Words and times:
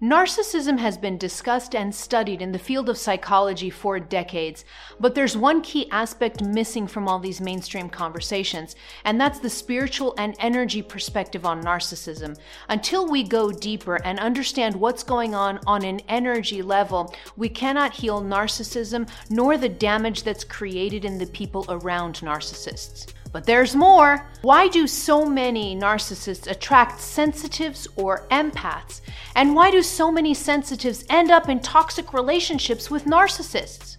Narcissism 0.00 0.78
has 0.78 0.96
been 0.96 1.18
discussed 1.18 1.74
and 1.74 1.92
studied 1.92 2.40
in 2.40 2.52
the 2.52 2.58
field 2.60 2.88
of 2.88 2.96
psychology 2.96 3.68
for 3.68 3.98
decades, 3.98 4.64
but 5.00 5.16
there's 5.16 5.36
one 5.36 5.60
key 5.60 5.90
aspect 5.90 6.40
missing 6.40 6.86
from 6.86 7.08
all 7.08 7.18
these 7.18 7.40
mainstream 7.40 7.88
conversations, 7.88 8.76
and 9.04 9.20
that's 9.20 9.40
the 9.40 9.50
spiritual 9.50 10.14
and 10.16 10.36
energy 10.38 10.82
perspective 10.82 11.44
on 11.44 11.64
narcissism. 11.64 12.38
Until 12.68 13.08
we 13.08 13.24
go 13.24 13.50
deeper 13.50 13.96
and 14.04 14.20
understand 14.20 14.76
what's 14.76 15.02
going 15.02 15.34
on 15.34 15.58
on 15.66 15.84
an 15.84 16.00
energy 16.08 16.62
level, 16.62 17.12
we 17.36 17.48
cannot 17.48 17.92
heal 17.92 18.22
narcissism 18.22 19.10
nor 19.30 19.58
the 19.58 19.68
damage 19.68 20.22
that's 20.22 20.44
created 20.44 21.04
in 21.04 21.18
the 21.18 21.26
people 21.26 21.64
around 21.68 22.20
narcissists. 22.20 23.12
But 23.32 23.44
there's 23.44 23.76
more. 23.76 24.26
Why 24.42 24.68
do 24.68 24.86
so 24.86 25.26
many 25.26 25.76
narcissists 25.76 26.50
attract 26.50 27.00
sensitives 27.00 27.86
or 27.96 28.26
empaths? 28.30 29.00
And 29.34 29.54
why 29.54 29.70
do 29.70 29.82
so 29.82 30.10
many 30.10 30.34
sensitives 30.34 31.04
end 31.10 31.30
up 31.30 31.48
in 31.48 31.60
toxic 31.60 32.12
relationships 32.12 32.90
with 32.90 33.04
narcissists? 33.04 33.98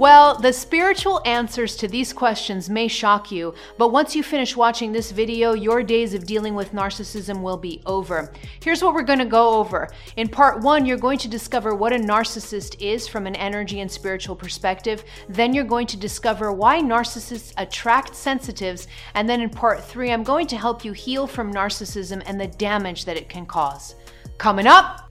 Well, 0.00 0.38
the 0.38 0.54
spiritual 0.54 1.20
answers 1.26 1.76
to 1.76 1.86
these 1.86 2.14
questions 2.14 2.70
may 2.70 2.88
shock 2.88 3.30
you, 3.30 3.52
but 3.76 3.92
once 3.92 4.16
you 4.16 4.22
finish 4.22 4.56
watching 4.56 4.92
this 4.92 5.10
video, 5.10 5.52
your 5.52 5.82
days 5.82 6.14
of 6.14 6.24
dealing 6.24 6.54
with 6.54 6.72
narcissism 6.72 7.42
will 7.42 7.58
be 7.58 7.82
over. 7.84 8.32
Here's 8.62 8.82
what 8.82 8.94
we're 8.94 9.02
going 9.02 9.18
to 9.18 9.26
go 9.26 9.56
over. 9.56 9.90
In 10.16 10.26
part 10.26 10.62
one, 10.62 10.86
you're 10.86 10.96
going 10.96 11.18
to 11.18 11.28
discover 11.28 11.74
what 11.74 11.92
a 11.92 11.96
narcissist 11.96 12.80
is 12.80 13.06
from 13.06 13.26
an 13.26 13.36
energy 13.36 13.80
and 13.80 13.90
spiritual 13.90 14.34
perspective. 14.34 15.04
Then 15.28 15.52
you're 15.52 15.64
going 15.64 15.86
to 15.88 15.98
discover 15.98 16.50
why 16.50 16.80
narcissists 16.80 17.52
attract 17.58 18.14
sensitives. 18.14 18.88
And 19.12 19.28
then 19.28 19.42
in 19.42 19.50
part 19.50 19.84
three, 19.84 20.12
I'm 20.12 20.24
going 20.24 20.46
to 20.46 20.56
help 20.56 20.82
you 20.82 20.94
heal 20.94 21.26
from 21.26 21.52
narcissism 21.52 22.22
and 22.24 22.40
the 22.40 22.46
damage 22.46 23.04
that 23.04 23.18
it 23.18 23.28
can 23.28 23.44
cause. 23.44 23.96
Coming 24.38 24.66
up, 24.66 25.09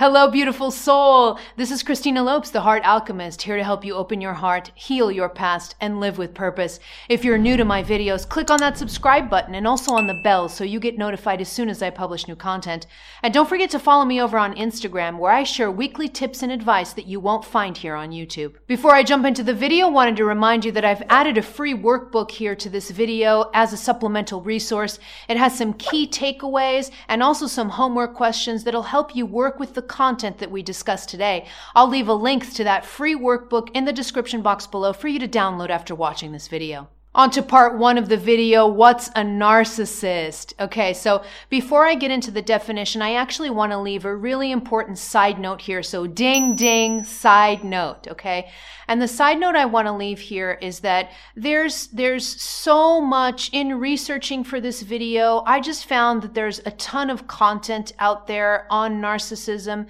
Hello, 0.00 0.30
beautiful 0.30 0.70
soul. 0.70 1.38
This 1.56 1.70
is 1.70 1.82
Christina 1.82 2.22
Lopes, 2.22 2.48
the 2.48 2.62
Heart 2.62 2.86
Alchemist, 2.86 3.42
here 3.42 3.58
to 3.58 3.62
help 3.62 3.84
you 3.84 3.94
open 3.94 4.18
your 4.18 4.32
heart, 4.32 4.72
heal 4.74 5.12
your 5.12 5.28
past, 5.28 5.74
and 5.78 6.00
live 6.00 6.16
with 6.16 6.32
purpose. 6.32 6.80
If 7.10 7.22
you're 7.22 7.36
new 7.36 7.58
to 7.58 7.66
my 7.66 7.84
videos, 7.84 8.26
click 8.26 8.50
on 8.50 8.60
that 8.60 8.78
subscribe 8.78 9.28
button 9.28 9.54
and 9.54 9.66
also 9.66 9.92
on 9.92 10.06
the 10.06 10.18
bell 10.24 10.48
so 10.48 10.64
you 10.64 10.80
get 10.80 10.96
notified 10.96 11.42
as 11.42 11.50
soon 11.50 11.68
as 11.68 11.82
I 11.82 11.90
publish 11.90 12.26
new 12.26 12.34
content. 12.34 12.86
And 13.22 13.34
don't 13.34 13.46
forget 13.46 13.68
to 13.72 13.78
follow 13.78 14.06
me 14.06 14.22
over 14.22 14.38
on 14.38 14.54
Instagram, 14.54 15.18
where 15.18 15.32
I 15.32 15.42
share 15.42 15.70
weekly 15.70 16.08
tips 16.08 16.42
and 16.42 16.50
advice 16.50 16.94
that 16.94 17.06
you 17.06 17.20
won't 17.20 17.44
find 17.44 17.76
here 17.76 17.94
on 17.94 18.10
YouTube. 18.10 18.54
Before 18.66 18.94
I 18.94 19.02
jump 19.02 19.26
into 19.26 19.42
the 19.42 19.52
video, 19.52 19.90
wanted 19.90 20.16
to 20.16 20.24
remind 20.24 20.64
you 20.64 20.72
that 20.72 20.84
I've 20.86 21.02
added 21.10 21.36
a 21.36 21.42
free 21.42 21.74
workbook 21.74 22.30
here 22.30 22.56
to 22.56 22.70
this 22.70 22.90
video 22.90 23.50
as 23.52 23.74
a 23.74 23.76
supplemental 23.76 24.40
resource. 24.40 24.98
It 25.28 25.36
has 25.36 25.58
some 25.58 25.74
key 25.74 26.08
takeaways 26.08 26.90
and 27.08 27.22
also 27.22 27.46
some 27.46 27.68
homework 27.68 28.14
questions 28.14 28.64
that'll 28.64 28.84
help 28.84 29.14
you 29.14 29.26
work 29.26 29.60
with 29.60 29.74
the 29.74 29.89
content 29.90 30.38
that 30.38 30.50
we 30.50 30.62
discussed 30.62 31.08
today. 31.08 31.46
I'll 31.74 31.88
leave 31.88 32.08
a 32.08 32.14
link 32.14 32.54
to 32.54 32.64
that 32.64 32.86
free 32.86 33.16
workbook 33.16 33.68
in 33.74 33.84
the 33.84 33.92
description 33.92 34.40
box 34.40 34.66
below 34.66 34.92
for 34.92 35.08
you 35.08 35.18
to 35.18 35.28
download 35.28 35.68
after 35.68 35.94
watching 35.94 36.32
this 36.32 36.48
video. 36.48 36.88
On 37.12 37.28
to 37.32 37.42
part 37.42 37.76
one 37.76 37.98
of 37.98 38.08
the 38.08 38.16
video, 38.16 38.68
what's 38.68 39.08
a 39.08 39.22
narcissist? 39.22 40.52
Okay, 40.60 40.94
so 40.94 41.24
before 41.48 41.84
I 41.84 41.96
get 41.96 42.12
into 42.12 42.30
the 42.30 42.40
definition, 42.40 43.02
I 43.02 43.14
actually 43.14 43.50
want 43.50 43.72
to 43.72 43.80
leave 43.80 44.04
a 44.04 44.14
really 44.14 44.52
important 44.52 44.96
side 44.96 45.40
note 45.40 45.60
here. 45.60 45.82
So 45.82 46.06
ding, 46.06 46.54
ding, 46.54 47.02
side 47.02 47.64
note, 47.64 48.06
okay? 48.06 48.48
And 48.86 49.02
the 49.02 49.08
side 49.08 49.40
note 49.40 49.56
I 49.56 49.64
want 49.64 49.88
to 49.88 49.92
leave 49.92 50.20
here 50.20 50.56
is 50.62 50.80
that 50.80 51.10
there's, 51.34 51.88
there's 51.88 52.40
so 52.40 53.00
much 53.00 53.50
in 53.52 53.80
researching 53.80 54.44
for 54.44 54.60
this 54.60 54.80
video. 54.82 55.42
I 55.46 55.58
just 55.60 55.86
found 55.86 56.22
that 56.22 56.34
there's 56.34 56.60
a 56.60 56.70
ton 56.70 57.10
of 57.10 57.26
content 57.26 57.92
out 57.98 58.28
there 58.28 58.68
on 58.70 59.02
narcissism. 59.02 59.88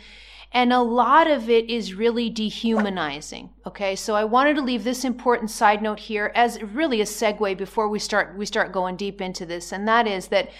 And 0.52 0.72
a 0.72 0.80
lot 0.80 1.30
of 1.30 1.48
it 1.48 1.70
is 1.70 1.94
really 1.94 2.28
dehumanizing. 2.28 3.50
Okay. 3.66 3.94
So 3.94 4.16
I 4.16 4.24
wanted 4.24 4.56
to 4.56 4.62
leave 4.62 4.82
this 4.82 5.04
important 5.04 5.50
side 5.50 5.80
note 5.80 6.00
here 6.00 6.32
as 6.34 6.60
really 6.60 7.00
a 7.00 7.04
segue 7.04 7.56
before 7.56 7.88
we 7.88 8.00
start, 8.00 8.36
we 8.36 8.46
start 8.46 8.72
going 8.72 8.96
deep 8.96 9.20
into 9.20 9.46
this. 9.46 9.72
And 9.72 9.86
that 9.86 10.08
is 10.08 10.28
that 10.28 10.50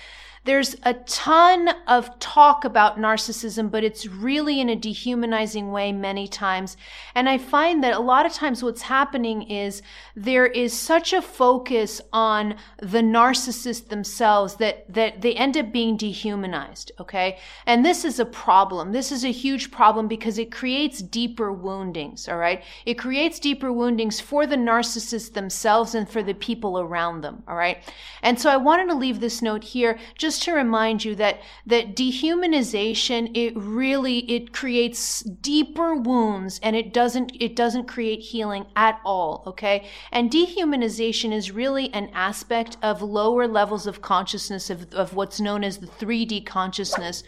there's 0.45 0.75
a 0.85 0.95
ton 0.95 1.69
of 1.87 2.19
talk 2.19 2.65
about 2.65 2.99
narcissism, 2.99 3.71
but 3.71 3.85
it's 3.85 4.07
really 4.07 4.59
in 4.59 4.71
a 4.71 4.77
dehumanizing 4.77 5.71
way 5.71 5.93
many 5.93 6.27
times. 6.27 6.79
And 7.15 7.29
I 7.29 7.37
find 7.37 7.85
that 7.85 7.93
a 7.93 8.01
lot 8.01 8.25
of 8.25 8.33
times 8.33 8.63
what's 8.63 8.83
happening 8.83 9.43
is 9.43 9.83
there 10.17 10.47
is 10.47 10.73
such 10.73 11.13
a 11.13 11.21
focus 11.21 12.01
on 12.11 12.55
the 12.79 13.03
narcissist 13.03 13.89
themselves 13.89 14.57
that, 14.57 14.91
that 14.93 15.21
they 15.21 15.35
end 15.35 15.59
up 15.59 15.73
being 15.73 15.99
dehumanized. 15.99 16.93
Okay. 16.99 17.39
And 17.67 17.85
this 17.85 18.03
is 18.07 18.19
a 18.19 18.25
problem. 18.25 18.93
This 18.93 19.13
is 19.13 19.25
a 19.25 19.33
huge 19.33 19.71
problem 19.71 20.09
because 20.09 20.39
it 20.39 20.51
creates 20.51 21.03
deeper 21.03 21.53
woundings. 21.53 22.31
All 22.31 22.39
right. 22.39 22.65
It 22.87 22.95
creates 22.95 23.39
deeper 23.39 23.71
woundings 23.73 24.21
for 24.21 24.47
the 24.47 24.57
narcissists 24.57 25.35
themselves 25.35 25.95
and 25.95 26.09
for 26.09 26.23
the 26.23 26.35
people 26.35 26.79
around 26.79 27.21
them. 27.21 27.43
All 27.47 27.57
right. 27.57 27.79
And 28.23 28.41
so 28.41 28.49
I 28.49 28.57
wanted 28.57 28.89
to 28.89 28.95
leave 28.95 29.21
this 29.21 29.43
note 29.43 29.65
here 29.65 29.99
just 30.17 30.30
just 30.31 30.45
to 30.45 30.53
remind 30.53 31.05
you 31.05 31.17
that 31.17 31.41
that 31.67 31.97
dehumanization 31.97 33.37
it 33.37 33.53
really 33.57 34.19
it 34.31 34.53
creates 34.53 35.23
deeper 35.23 35.97
wounds 35.97 36.61
and 36.63 36.77
it 36.77 36.93
doesn't 36.93 37.33
it 37.41 37.57
doesn't 37.57 37.89
create 37.89 38.21
healing 38.21 38.65
at 38.77 39.01
all 39.05 39.43
okay? 39.45 39.89
And 40.13 40.31
dehumanization 40.31 41.33
is 41.33 41.51
really 41.51 41.93
an 41.93 42.11
aspect 42.15 42.77
of 42.81 43.03
lower 43.03 43.49
levels 43.49 43.89
of 43.89 44.03
consciousness 44.03 44.71
of, 44.71 44.95
of 44.95 45.15
what's 45.15 45.41
known 45.41 45.65
as 45.65 45.79
the 45.79 45.89
3d 45.89 46.47
consciousness 46.47 47.25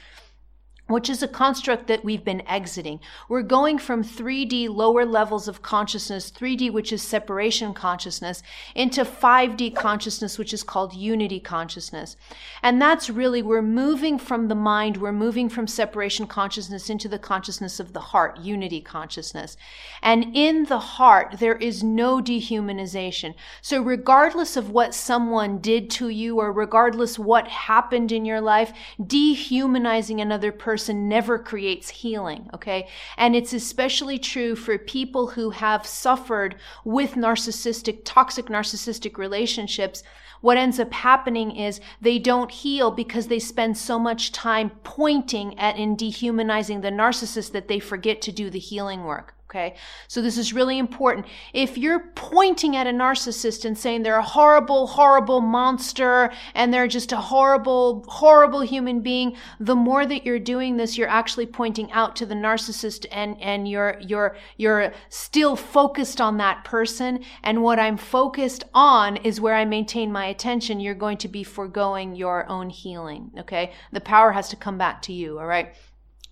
which 0.92 1.10
is 1.10 1.22
a 1.22 1.28
construct 1.28 1.86
that 1.86 2.04
we've 2.04 2.24
been 2.24 2.46
exiting. 2.46 3.00
We're 3.28 3.42
going 3.42 3.78
from 3.78 4.04
3D 4.04 4.68
lower 4.68 5.04
levels 5.04 5.48
of 5.48 5.62
consciousness, 5.62 6.30
3D, 6.30 6.72
which 6.72 6.92
is 6.92 7.02
separation 7.02 7.74
consciousness, 7.74 8.42
into 8.74 9.04
5D 9.04 9.74
consciousness, 9.74 10.38
which 10.38 10.52
is 10.52 10.62
called 10.62 10.94
unity 10.94 11.40
consciousness. 11.40 12.16
And 12.62 12.80
that's 12.80 13.08
really, 13.08 13.42
we're 13.42 13.62
moving 13.62 14.18
from 14.18 14.48
the 14.48 14.54
mind, 14.54 14.98
we're 14.98 15.12
moving 15.12 15.48
from 15.48 15.66
separation 15.66 16.26
consciousness 16.26 16.90
into 16.90 17.08
the 17.08 17.18
consciousness 17.18 17.80
of 17.80 17.92
the 17.92 18.00
heart, 18.00 18.38
unity 18.38 18.80
consciousness. 18.80 19.56
And 20.02 20.36
in 20.36 20.64
the 20.66 20.78
heart, 20.78 21.36
there 21.38 21.56
is 21.56 21.82
no 21.82 22.20
dehumanization. 22.20 23.34
So 23.62 23.80
regardless 23.80 24.56
of 24.56 24.70
what 24.70 24.94
someone 24.94 25.58
did 25.58 25.90
to 25.92 26.08
you, 26.08 26.38
or 26.38 26.52
regardless 26.52 27.18
what 27.18 27.48
happened 27.48 28.12
in 28.12 28.24
your 28.24 28.40
life, 28.40 28.72
dehumanizing 29.04 30.20
another 30.20 30.52
person 30.52 30.81
person 30.82 31.08
never 31.08 31.38
creates 31.38 31.88
healing, 31.90 32.50
okay? 32.52 32.88
And 33.16 33.36
it's 33.36 33.52
especially 33.52 34.18
true 34.18 34.56
for 34.56 34.76
people 34.78 35.28
who 35.28 35.50
have 35.50 35.86
suffered 35.86 36.56
with 36.84 37.14
narcissistic, 37.14 38.00
toxic 38.04 38.46
narcissistic 38.46 39.16
relationships. 39.16 40.02
What 40.40 40.56
ends 40.56 40.80
up 40.80 40.92
happening 40.92 41.54
is 41.54 41.80
they 42.00 42.18
don't 42.18 42.50
heal 42.50 42.90
because 42.90 43.28
they 43.28 43.38
spend 43.38 43.78
so 43.78 43.96
much 43.96 44.32
time 44.32 44.72
pointing 44.82 45.56
at 45.56 45.76
and 45.76 45.96
dehumanizing 45.96 46.80
the 46.80 46.90
narcissist 46.90 47.52
that 47.52 47.68
they 47.68 47.78
forget 47.78 48.20
to 48.22 48.32
do 48.32 48.50
the 48.50 48.58
healing 48.58 49.04
work. 49.04 49.36
Okay. 49.52 49.74
So 50.08 50.22
this 50.22 50.38
is 50.38 50.54
really 50.54 50.78
important. 50.78 51.26
If 51.52 51.76
you're 51.76 52.10
pointing 52.14 52.74
at 52.74 52.86
a 52.86 52.90
narcissist 52.90 53.66
and 53.66 53.76
saying 53.76 54.02
they're 54.02 54.16
a 54.16 54.22
horrible, 54.22 54.86
horrible 54.86 55.42
monster 55.42 56.32
and 56.54 56.72
they're 56.72 56.88
just 56.88 57.12
a 57.12 57.18
horrible, 57.18 58.02
horrible 58.08 58.62
human 58.62 59.02
being, 59.02 59.36
the 59.60 59.76
more 59.76 60.06
that 60.06 60.24
you're 60.24 60.38
doing 60.38 60.78
this, 60.78 60.96
you're 60.96 61.06
actually 61.06 61.44
pointing 61.44 61.92
out 61.92 62.16
to 62.16 62.24
the 62.24 62.34
narcissist 62.34 63.04
and, 63.12 63.38
and 63.42 63.68
you're, 63.68 63.98
you're, 64.00 64.38
you're 64.56 64.94
still 65.10 65.54
focused 65.54 66.18
on 66.18 66.38
that 66.38 66.64
person. 66.64 67.22
And 67.42 67.62
what 67.62 67.78
I'm 67.78 67.98
focused 67.98 68.64
on 68.72 69.18
is 69.18 69.38
where 69.38 69.54
I 69.54 69.66
maintain 69.66 70.10
my 70.10 70.24
attention. 70.24 70.80
You're 70.80 70.94
going 70.94 71.18
to 71.18 71.28
be 71.28 71.44
foregoing 71.44 72.16
your 72.16 72.48
own 72.48 72.70
healing. 72.70 73.30
Okay. 73.40 73.72
The 73.92 74.00
power 74.00 74.32
has 74.32 74.48
to 74.48 74.56
come 74.56 74.78
back 74.78 75.02
to 75.02 75.12
you. 75.12 75.38
All 75.38 75.46
right. 75.46 75.74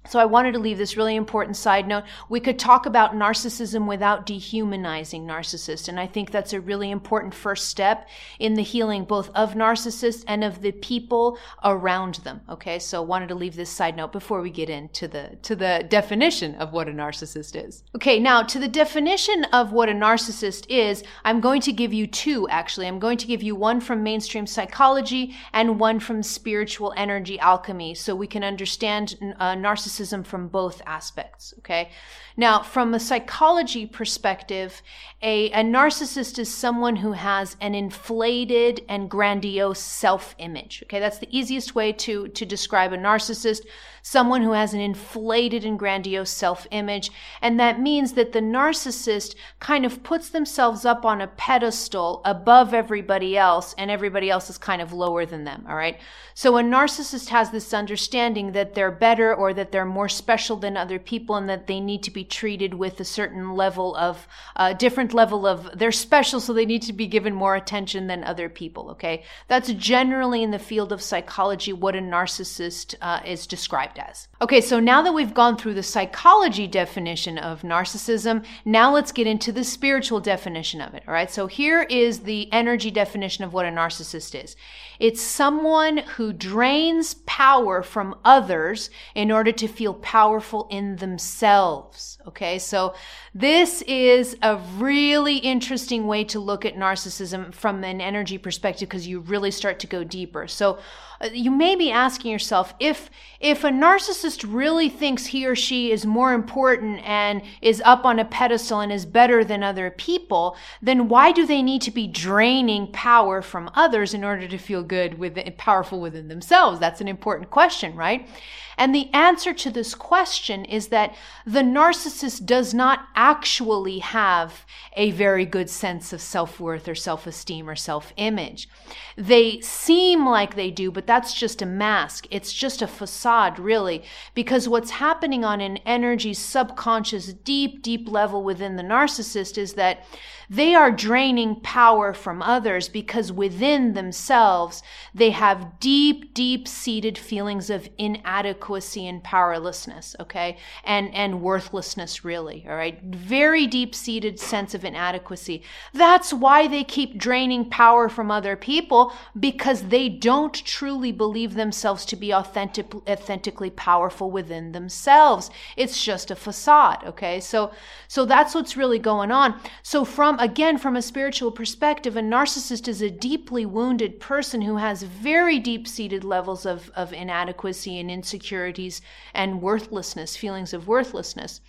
So 0.08 0.19
I 0.19 0.25
wanted 0.25 0.52
to 0.52 0.58
leave 0.58 0.79
this 0.79 0.97
really 0.97 1.14
important 1.14 1.56
side 1.56 1.87
note. 1.87 2.05
We 2.29 2.41
could 2.41 2.58
talk 2.58 2.87
about 2.87 3.14
narcissism 3.14 3.87
without 3.87 4.25
dehumanizing 4.25 5.26
narcissists. 5.26 5.88
And 5.88 6.00
I 6.00 6.06
think 6.06 6.31
that's 6.31 6.55
a 6.55 6.61
really 6.61 6.91
important 6.91 7.35
first 7.35 7.69
step 7.69 8.08
in 8.38 8.55
the 8.55 8.62
healing 8.62 9.05
both 9.05 9.31
of 9.35 9.52
narcissists 9.52 10.25
and 10.26 10.43
of 10.43 10.62
the 10.62 10.73
people 10.73 11.38
around 11.62 12.17
them. 12.17 12.41
Okay. 12.49 12.79
So 12.79 13.02
I 13.02 13.05
wanted 13.05 13.29
to 13.29 13.35
leave 13.35 13.56
this 13.56 13.70
side 13.70 13.94
note 13.94 14.11
before 14.11 14.41
we 14.41 14.50
get 14.50 14.70
into 14.70 15.06
the, 15.06 15.37
to 15.43 15.55
the 15.55 15.85
definition 15.88 16.55
of 16.55 16.73
what 16.73 16.88
a 16.88 16.93
narcissist 16.93 17.62
is. 17.62 17.85
Okay. 17.94 18.19
Now 18.19 18.43
to 18.43 18.58
the 18.58 18.69
definition 18.69 19.44
of 19.53 19.73
what 19.73 19.91
a 19.91 19.93
narcissist 19.93 20.64
is, 20.70 21.05
I'm 21.25 21.41
going 21.41 21.61
to 21.61 21.73
give 21.73 21.93
you 21.93 22.06
two 22.06 22.49
actually. 22.49 22.88
I'm 22.88 23.00
going 23.00 23.19
to 23.19 23.26
give 23.26 23.43
you 23.43 23.55
one 23.55 23.81
from 23.82 24.03
mainstream 24.03 24.46
psychology 24.46 25.37
and 25.53 25.79
one 25.79 26.00
from 26.00 26.23
spiritual 26.23 26.94
energy 26.96 27.38
alchemy 27.38 27.94
so 27.94 28.14
we 28.14 28.26
can 28.26 28.43
understand 28.43 29.17
uh, 29.38 29.55
narcissism 29.90 30.25
from 30.25 30.48
both 30.48 30.82
aspects. 30.87 31.54
Okay. 31.58 31.90
Now, 32.37 32.62
from 32.62 32.94
a 32.94 33.00
psychology 33.00 33.87
perspective, 33.87 34.82
a, 35.22 35.50
a 35.50 35.62
narcissist 35.62 36.38
is 36.38 36.52
someone 36.52 36.96
who 36.96 37.12
has 37.12 37.56
an 37.60 37.75
inflated 37.75 38.82
and 38.88 39.10
grandiose 39.10 39.81
self 39.81 40.34
image. 40.38 40.82
Okay. 40.84 41.00
That's 41.00 41.19
the 41.19 41.28
easiest 41.37 41.75
way 41.75 41.92
to, 41.92 42.28
to 42.28 42.46
describe 42.46 42.92
a 42.92 42.96
narcissist 42.96 43.62
someone 44.02 44.42
who 44.42 44.52
has 44.52 44.72
an 44.72 44.81
inflated 44.81 45.64
and 45.64 45.78
grandiose 45.78 46.31
self 46.31 46.66
image. 46.70 47.10
And 47.43 47.58
that 47.60 47.81
means 47.81 48.12
that 48.14 48.32
the 48.32 48.40
narcissist 48.40 49.34
kind 49.58 49.84
of 49.84 50.02
puts 50.02 50.31
themselves 50.31 50.84
up 50.84 51.04
on 51.04 51.20
a 51.20 51.26
pedestal 51.26 52.22
above 52.25 52.72
everybody 52.75 53.36
else, 53.36 53.75
and 53.76 53.90
everybody 53.90 54.31
else 54.31 54.50
is 54.50 54.58
kind 54.58 54.82
of 54.82 54.93
lower 54.93 55.26
than 55.26 55.44
them. 55.44 55.64
All 55.69 55.76
right. 55.76 55.98
So 56.34 56.56
a 56.56 56.62
narcissist 56.62 57.28
has 57.28 57.50
this 57.50 57.75
understanding 57.75 58.52
that 58.52 58.75
they're 58.75 58.90
better 58.90 59.34
or 59.34 59.52
that 59.54 59.72
they're 59.72 59.80
more 59.85 60.09
special 60.09 60.56
than 60.56 60.77
other 60.77 60.99
people 60.99 61.37
and 61.37 61.49
that 61.49 61.67
they 61.67 61.81
need 61.81 62.03
to 62.03 62.11
be 62.11 62.25
treated 62.25 62.75
with 62.75 62.99
a 63.00 63.05
certain 63.05 63.55
level 63.55 63.94
of, 63.97 64.27
uh, 64.56 64.73
different 64.73 65.12
level 65.12 65.47
of, 65.47 65.79
they're 65.79 65.93
special, 65.93 66.41
so 66.41 66.53
they 66.53 66.67
need 66.67 66.82
to 66.82 66.93
be 66.93 67.06
given 67.06 67.35
more 67.35 67.56
attention 67.56 68.06
than 68.06 68.25
other 68.25 68.49
people. 68.49 68.91
Okay. 68.91 69.23
That's 69.49 69.73
generally 69.73 70.43
in 70.43 70.50
the 70.50 70.59
field 70.59 70.93
of 70.93 71.03
psychology 71.03 71.73
what 71.73 71.97
a 71.97 72.00
narcissist 72.00 72.94
uh, 73.00 73.21
is 73.25 73.47
described 73.47 73.99
as. 73.99 74.29
Okay, 74.43 74.61
so 74.61 74.81
now 74.81 75.03
that 75.03 75.12
we've 75.12 75.35
gone 75.35 75.56
through 75.56 75.75
the 75.75 75.82
psychology 75.82 76.67
definition 76.67 77.38
of 77.38 77.62
narcissism, 77.62 78.44
now 78.65 78.93
let's 78.93 79.12
get 79.12 79.27
into 79.27 79.53
the 79.53 79.65
spiritual 79.65 80.21
definition 80.21 80.81
of 80.81 80.94
it. 80.94 81.03
All 81.06 81.15
right, 81.15 81.31
so 81.31 81.47
here 81.47 81.82
is 81.82 82.21
the 82.21 82.53
energy 82.53 82.91
definition 82.91 83.44
of 83.44 83.53
what 83.53 83.67
a 83.67 83.71
narcissist 83.71 84.43
is 84.43 84.56
it's 85.00 85.23
someone 85.23 85.99
who 85.99 86.32
drains 86.32 87.14
power 87.26 87.82
from 87.82 88.14
others 88.25 88.91
in 89.14 89.32
order 89.32 89.50
to 89.50 89.67
feel 89.67 89.94
powerful 89.94 90.69
in 90.70 90.97
themselves. 90.97 92.19
Okay, 92.29 92.58
so 92.58 92.94
this 93.35 93.82
is 93.82 94.37
a 94.43 94.56
really 94.76 95.38
interesting 95.38 96.06
way 96.06 96.23
to 96.25 96.38
look 96.38 96.67
at 96.67 96.76
narcissism 96.76 97.55
from 97.55 97.82
an 97.82 98.00
energy 98.00 98.37
perspective 98.37 98.88
because 98.88 99.06
you 99.06 99.20
really 99.20 99.50
start 99.50 99.79
to 99.81 99.87
go 99.87 100.05
deeper. 100.05 100.47
So 100.47 100.79
uh, 101.23 101.29
you 101.32 101.50
may 101.50 101.76
be 101.76 101.91
asking 101.91 102.31
yourself 102.31 102.75
if 102.79 103.11
if 103.41 103.64
a 103.64 103.70
narcissist 103.70 104.44
really 104.46 104.88
thinks 104.88 105.26
he 105.26 105.46
or 105.46 105.55
she 105.55 105.91
is 105.93 106.05
more 106.05 106.35
important 106.35 107.00
and 107.06 107.43
is 107.62 107.82
up 107.87 108.05
on 108.05 108.19
a 108.19 108.25
pedestal 108.25 108.81
and 108.81 108.93
is 108.93 109.06
better 109.06 109.44
than 109.44 109.62
other 109.62 109.91
people, 109.91 110.56
then 110.82 111.08
why 111.08 111.32
do 111.32 111.46
they 111.46 111.62
need 111.62 111.82
to 111.82 111.91
be 111.91 112.06
draining 112.06 112.87
power 112.93 113.41
from 113.41 113.70
others 113.75 114.12
in 114.12 114.25
order 114.25 114.46
to 114.46 114.58
feel 114.58 114.82
good 114.90 115.19
with 115.19 115.38
powerful 115.56 116.00
within 116.00 116.26
themselves? 116.26 116.81
That's 116.81 117.00
an 117.00 117.06
important 117.06 117.48
question, 117.48 117.94
right? 117.94 118.28
And 118.76 118.94
the 118.94 119.12
answer 119.12 119.52
to 119.52 119.70
this 119.70 119.94
question 119.94 120.64
is 120.64 120.88
that 120.88 121.14
the 121.44 121.60
narcissist 121.60 122.46
does 122.46 122.72
not 122.72 123.08
actually 123.14 123.98
have 123.98 124.64
a 124.96 125.10
very 125.10 125.44
good 125.44 125.69
sense 125.69 126.14
of 126.14 126.20
self 126.22 126.58
worth 126.58 126.88
or 126.88 126.94
self 126.94 127.26
esteem 127.26 127.69
or 127.69 127.76
self 127.76 128.14
image. 128.16 128.69
They 129.16 129.60
seem 129.60 130.26
like 130.26 130.56
they 130.56 130.70
do, 130.70 130.90
but 130.90 131.06
that's 131.06 131.34
just 131.34 131.60
a 131.60 131.66
mask. 131.66 132.26
It's 132.31 132.54
just 132.54 132.81
a 132.81 132.86
facade, 132.86 133.58
really, 133.58 134.02
because 134.34 134.66
what's 134.66 134.93
happening 134.93 135.44
on 135.44 135.60
an 135.60 135.76
energy 135.84 136.32
subconscious, 136.32 137.34
deep, 137.34 137.82
deep 137.82 138.08
level 138.08 138.43
within 138.43 138.76
the 138.76 138.82
narcissist 138.82 139.58
is 139.58 139.75
that 139.75 140.04
they 140.50 140.75
are 140.75 140.91
draining 140.91 141.61
power 141.61 142.12
from 142.12 142.43
others 142.43 142.88
because 142.88 143.31
within 143.31 143.94
themselves, 143.94 144.82
they 145.14 145.31
have 145.31 145.79
deep, 145.79 146.35
deep 146.35 146.67
seated 146.67 147.17
feelings 147.17 147.70
of 147.70 147.88
inadequacy 147.99 149.06
and 149.06 149.23
powerlessness, 149.23 150.17
okay? 150.19 150.56
And, 150.82 151.14
and 151.14 151.41
worthlessness, 151.41 152.25
really, 152.25 152.67
all 152.69 152.75
right? 152.75 153.00
Very 153.00 153.69
deep 153.69 153.94
seated 153.94 154.41
sense 154.41 154.75
of 154.75 154.85
inadequacy. 154.85 155.62
That's 155.94 156.32
why 156.32 156.67
they 156.67 156.82
keep 156.82 157.17
draining 157.17 157.70
power 157.70 158.08
from 158.08 158.32
other 158.32 158.56
people 158.56 159.12
because 159.38 159.82
they 159.82 160.08
don't 160.08 160.55
truly 160.64 161.12
believe 161.12 161.55
themselves 161.55 162.05
to 162.06 162.17
be 162.17 162.32
authentic, 162.32 162.93
authentically 163.08 163.70
powerful 163.70 164.32
within 164.32 164.73
themselves. 164.73 165.49
It's 165.76 166.03
just 166.03 166.32
a 166.32 166.37
facade, 166.37 167.05
okay? 167.06 167.38
So, 167.38 167.70
so 168.08 168.25
that's 168.25 168.53
what's 168.53 168.76
really 168.76 168.99
going 168.99 169.31
on. 169.31 169.61
So 169.85 170.05
from 170.05 170.39
again, 170.40 170.78
from 170.78 170.96
a 170.96 171.02
spiritual 171.02 171.52
perspective, 171.52 172.16
a 172.16 172.20
narcissist 172.20 172.88
is 172.88 173.02
a 173.02 173.10
deeply 173.10 173.66
wounded 173.66 174.19
person 174.19 174.62
who 174.62 174.76
has 174.76 175.02
very 175.02 175.58
deep 175.58 175.87
seated 175.87 176.25
levels 176.25 176.64
of, 176.64 176.90
of 176.96 177.12
inadequacy 177.12 178.00
and 178.00 178.10
insecurities 178.10 179.02
and 179.34 179.60
worthlessness, 179.60 180.37
feelings 180.37 180.72
of 180.72 180.88
worthlessness. 180.88 181.60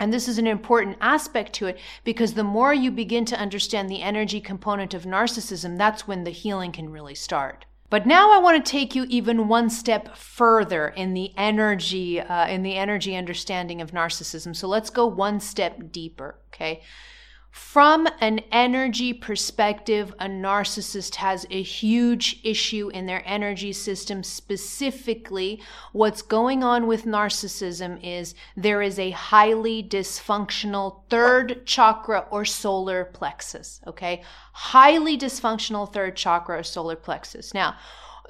And 0.00 0.12
this 0.12 0.26
is 0.26 0.38
an 0.38 0.46
important 0.46 0.96
aspect 1.00 1.52
to 1.54 1.66
it 1.66 1.78
because 2.04 2.34
the 2.34 2.44
more 2.44 2.72
you 2.72 2.90
begin 2.90 3.24
to 3.26 3.38
understand 3.38 3.90
the 3.90 4.02
energy 4.02 4.40
component 4.40 4.94
of 4.94 5.04
narcissism, 5.04 5.76
that's 5.76 6.08
when 6.08 6.24
the 6.24 6.30
healing 6.30 6.72
can 6.72 6.90
really 6.90 7.14
start. 7.14 7.66
But 7.90 8.06
now 8.06 8.32
I 8.32 8.38
want 8.38 8.64
to 8.64 8.70
take 8.70 8.94
you 8.94 9.06
even 9.08 9.48
one 9.48 9.70
step 9.70 10.16
further 10.16 10.88
in 10.88 11.14
the 11.14 11.32
energy, 11.36 12.20
uh, 12.20 12.46
in 12.46 12.62
the 12.62 12.76
energy 12.76 13.16
understanding 13.16 13.80
of 13.80 13.90
narcissism. 13.90 14.54
So 14.54 14.68
let's 14.68 14.90
go 14.90 15.06
one 15.06 15.40
step 15.40 15.90
deeper. 15.90 16.38
Okay. 16.54 16.82
From 17.58 18.08
an 18.20 18.38
energy 18.52 19.12
perspective, 19.12 20.14
a 20.20 20.26
narcissist 20.26 21.16
has 21.16 21.44
a 21.50 21.60
huge 21.60 22.40
issue 22.44 22.88
in 22.88 23.06
their 23.06 23.22
energy 23.26 23.72
system. 23.72 24.22
Specifically, 24.22 25.60
what's 25.92 26.22
going 26.22 26.62
on 26.62 26.86
with 26.86 27.04
narcissism 27.04 27.98
is 28.02 28.36
there 28.56 28.80
is 28.80 28.98
a 28.98 29.10
highly 29.10 29.82
dysfunctional 29.82 31.02
third 31.10 31.66
chakra 31.66 32.26
or 32.30 32.44
solar 32.44 33.04
plexus. 33.04 33.80
Okay. 33.86 34.22
Highly 34.52 35.18
dysfunctional 35.18 35.92
third 35.92 36.16
chakra 36.16 36.60
or 36.60 36.62
solar 36.62 36.96
plexus. 36.96 37.52
Now, 37.52 37.76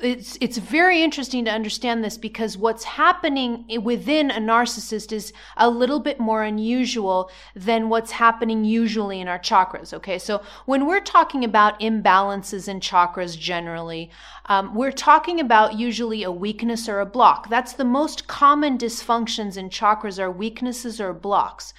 it's 0.00 0.38
it's 0.40 0.58
very 0.58 1.02
interesting 1.02 1.44
to 1.44 1.50
understand 1.50 2.04
this 2.04 2.16
because 2.16 2.56
what's 2.56 2.84
happening 2.84 3.64
within 3.82 4.30
a 4.30 4.38
narcissist 4.38 5.12
is 5.12 5.32
a 5.56 5.68
little 5.68 5.98
bit 5.98 6.20
more 6.20 6.44
unusual 6.44 7.30
than 7.56 7.88
what's 7.88 8.12
happening 8.12 8.64
usually 8.64 9.20
in 9.20 9.28
our 9.28 9.38
chakras 9.38 9.92
okay? 9.92 10.18
So 10.18 10.42
when 10.66 10.86
we're 10.86 11.00
talking 11.00 11.44
about 11.44 11.80
imbalances 11.80 12.68
in 12.68 12.80
chakras 12.80 13.38
generally 13.38 14.10
um, 14.46 14.74
we're 14.74 14.92
talking 14.92 15.40
about 15.40 15.78
usually 15.78 16.22
a 16.22 16.32
weakness 16.32 16.88
or 16.88 17.00
a 17.00 17.06
block. 17.06 17.50
That's 17.50 17.74
the 17.74 17.84
most 17.84 18.26
common 18.28 18.78
dysfunctions 18.78 19.56
in 19.56 19.68
chakras 19.68 20.18
are 20.18 20.30
weaknesses 20.30 21.00
or 21.00 21.12
blocks. 21.12 21.74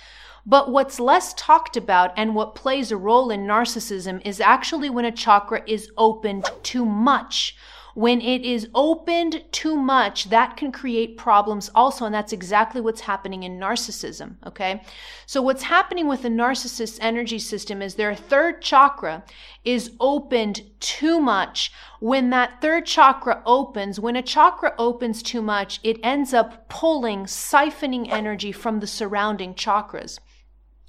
But 0.46 0.72
what's 0.72 1.00
less 1.00 1.34
talked 1.36 1.78
about 1.78 2.12
and 2.18 2.36
what 2.36 2.56
plays 2.56 2.92
a 2.92 2.98
role 2.98 3.30
in 3.32 3.46
narcissism 3.46 4.26
is 4.26 4.40
actually 4.40 4.90
when 4.90 5.06
a 5.06 5.12
chakra 5.12 5.64
is 5.68 5.92
opened 5.98 6.50
too 6.64 6.86
much 6.86 7.56
when 8.00 8.22
it 8.22 8.46
is 8.46 8.70
opened 8.74 9.44
too 9.52 9.76
much, 9.76 10.30
that 10.30 10.56
can 10.56 10.72
create 10.72 11.18
problems 11.18 11.70
also. 11.76 12.06
And 12.06 12.16
that's 12.16 12.32
exactly 12.32 12.80
what's 12.80 13.02
happening 13.02 13.44
in 13.44 13.60
narcissism. 13.60 14.36
Okay. 14.48 14.82
So 15.26 15.42
what's 15.42 15.64
happening 15.64 16.08
with 16.08 16.22
the 16.22 16.30
narcissist's 16.30 16.98
energy 17.02 17.40
system 17.40 17.82
is 17.82 17.96
their 17.96 18.16
third 18.16 18.62
chakra 18.62 19.26
is 19.66 19.92
opened 20.00 20.62
too 20.80 21.20
much. 21.20 21.74
When 22.00 22.30
that 22.30 22.62
third 22.62 22.86
chakra 22.86 23.44
opens, 23.46 24.00
when 24.00 24.16
a 24.16 24.22
chakra 24.22 24.76
opens 24.78 25.22
too 25.22 25.42
much, 25.42 25.82
it 25.84 26.00
ends 26.02 26.34
up 26.34 26.70
pulling, 26.70 27.26
siphoning 27.26 28.08
energy 28.10 28.54
from 28.54 28.80
the 28.80 28.88
surrounding 28.88 29.56
chakras. 29.56 30.20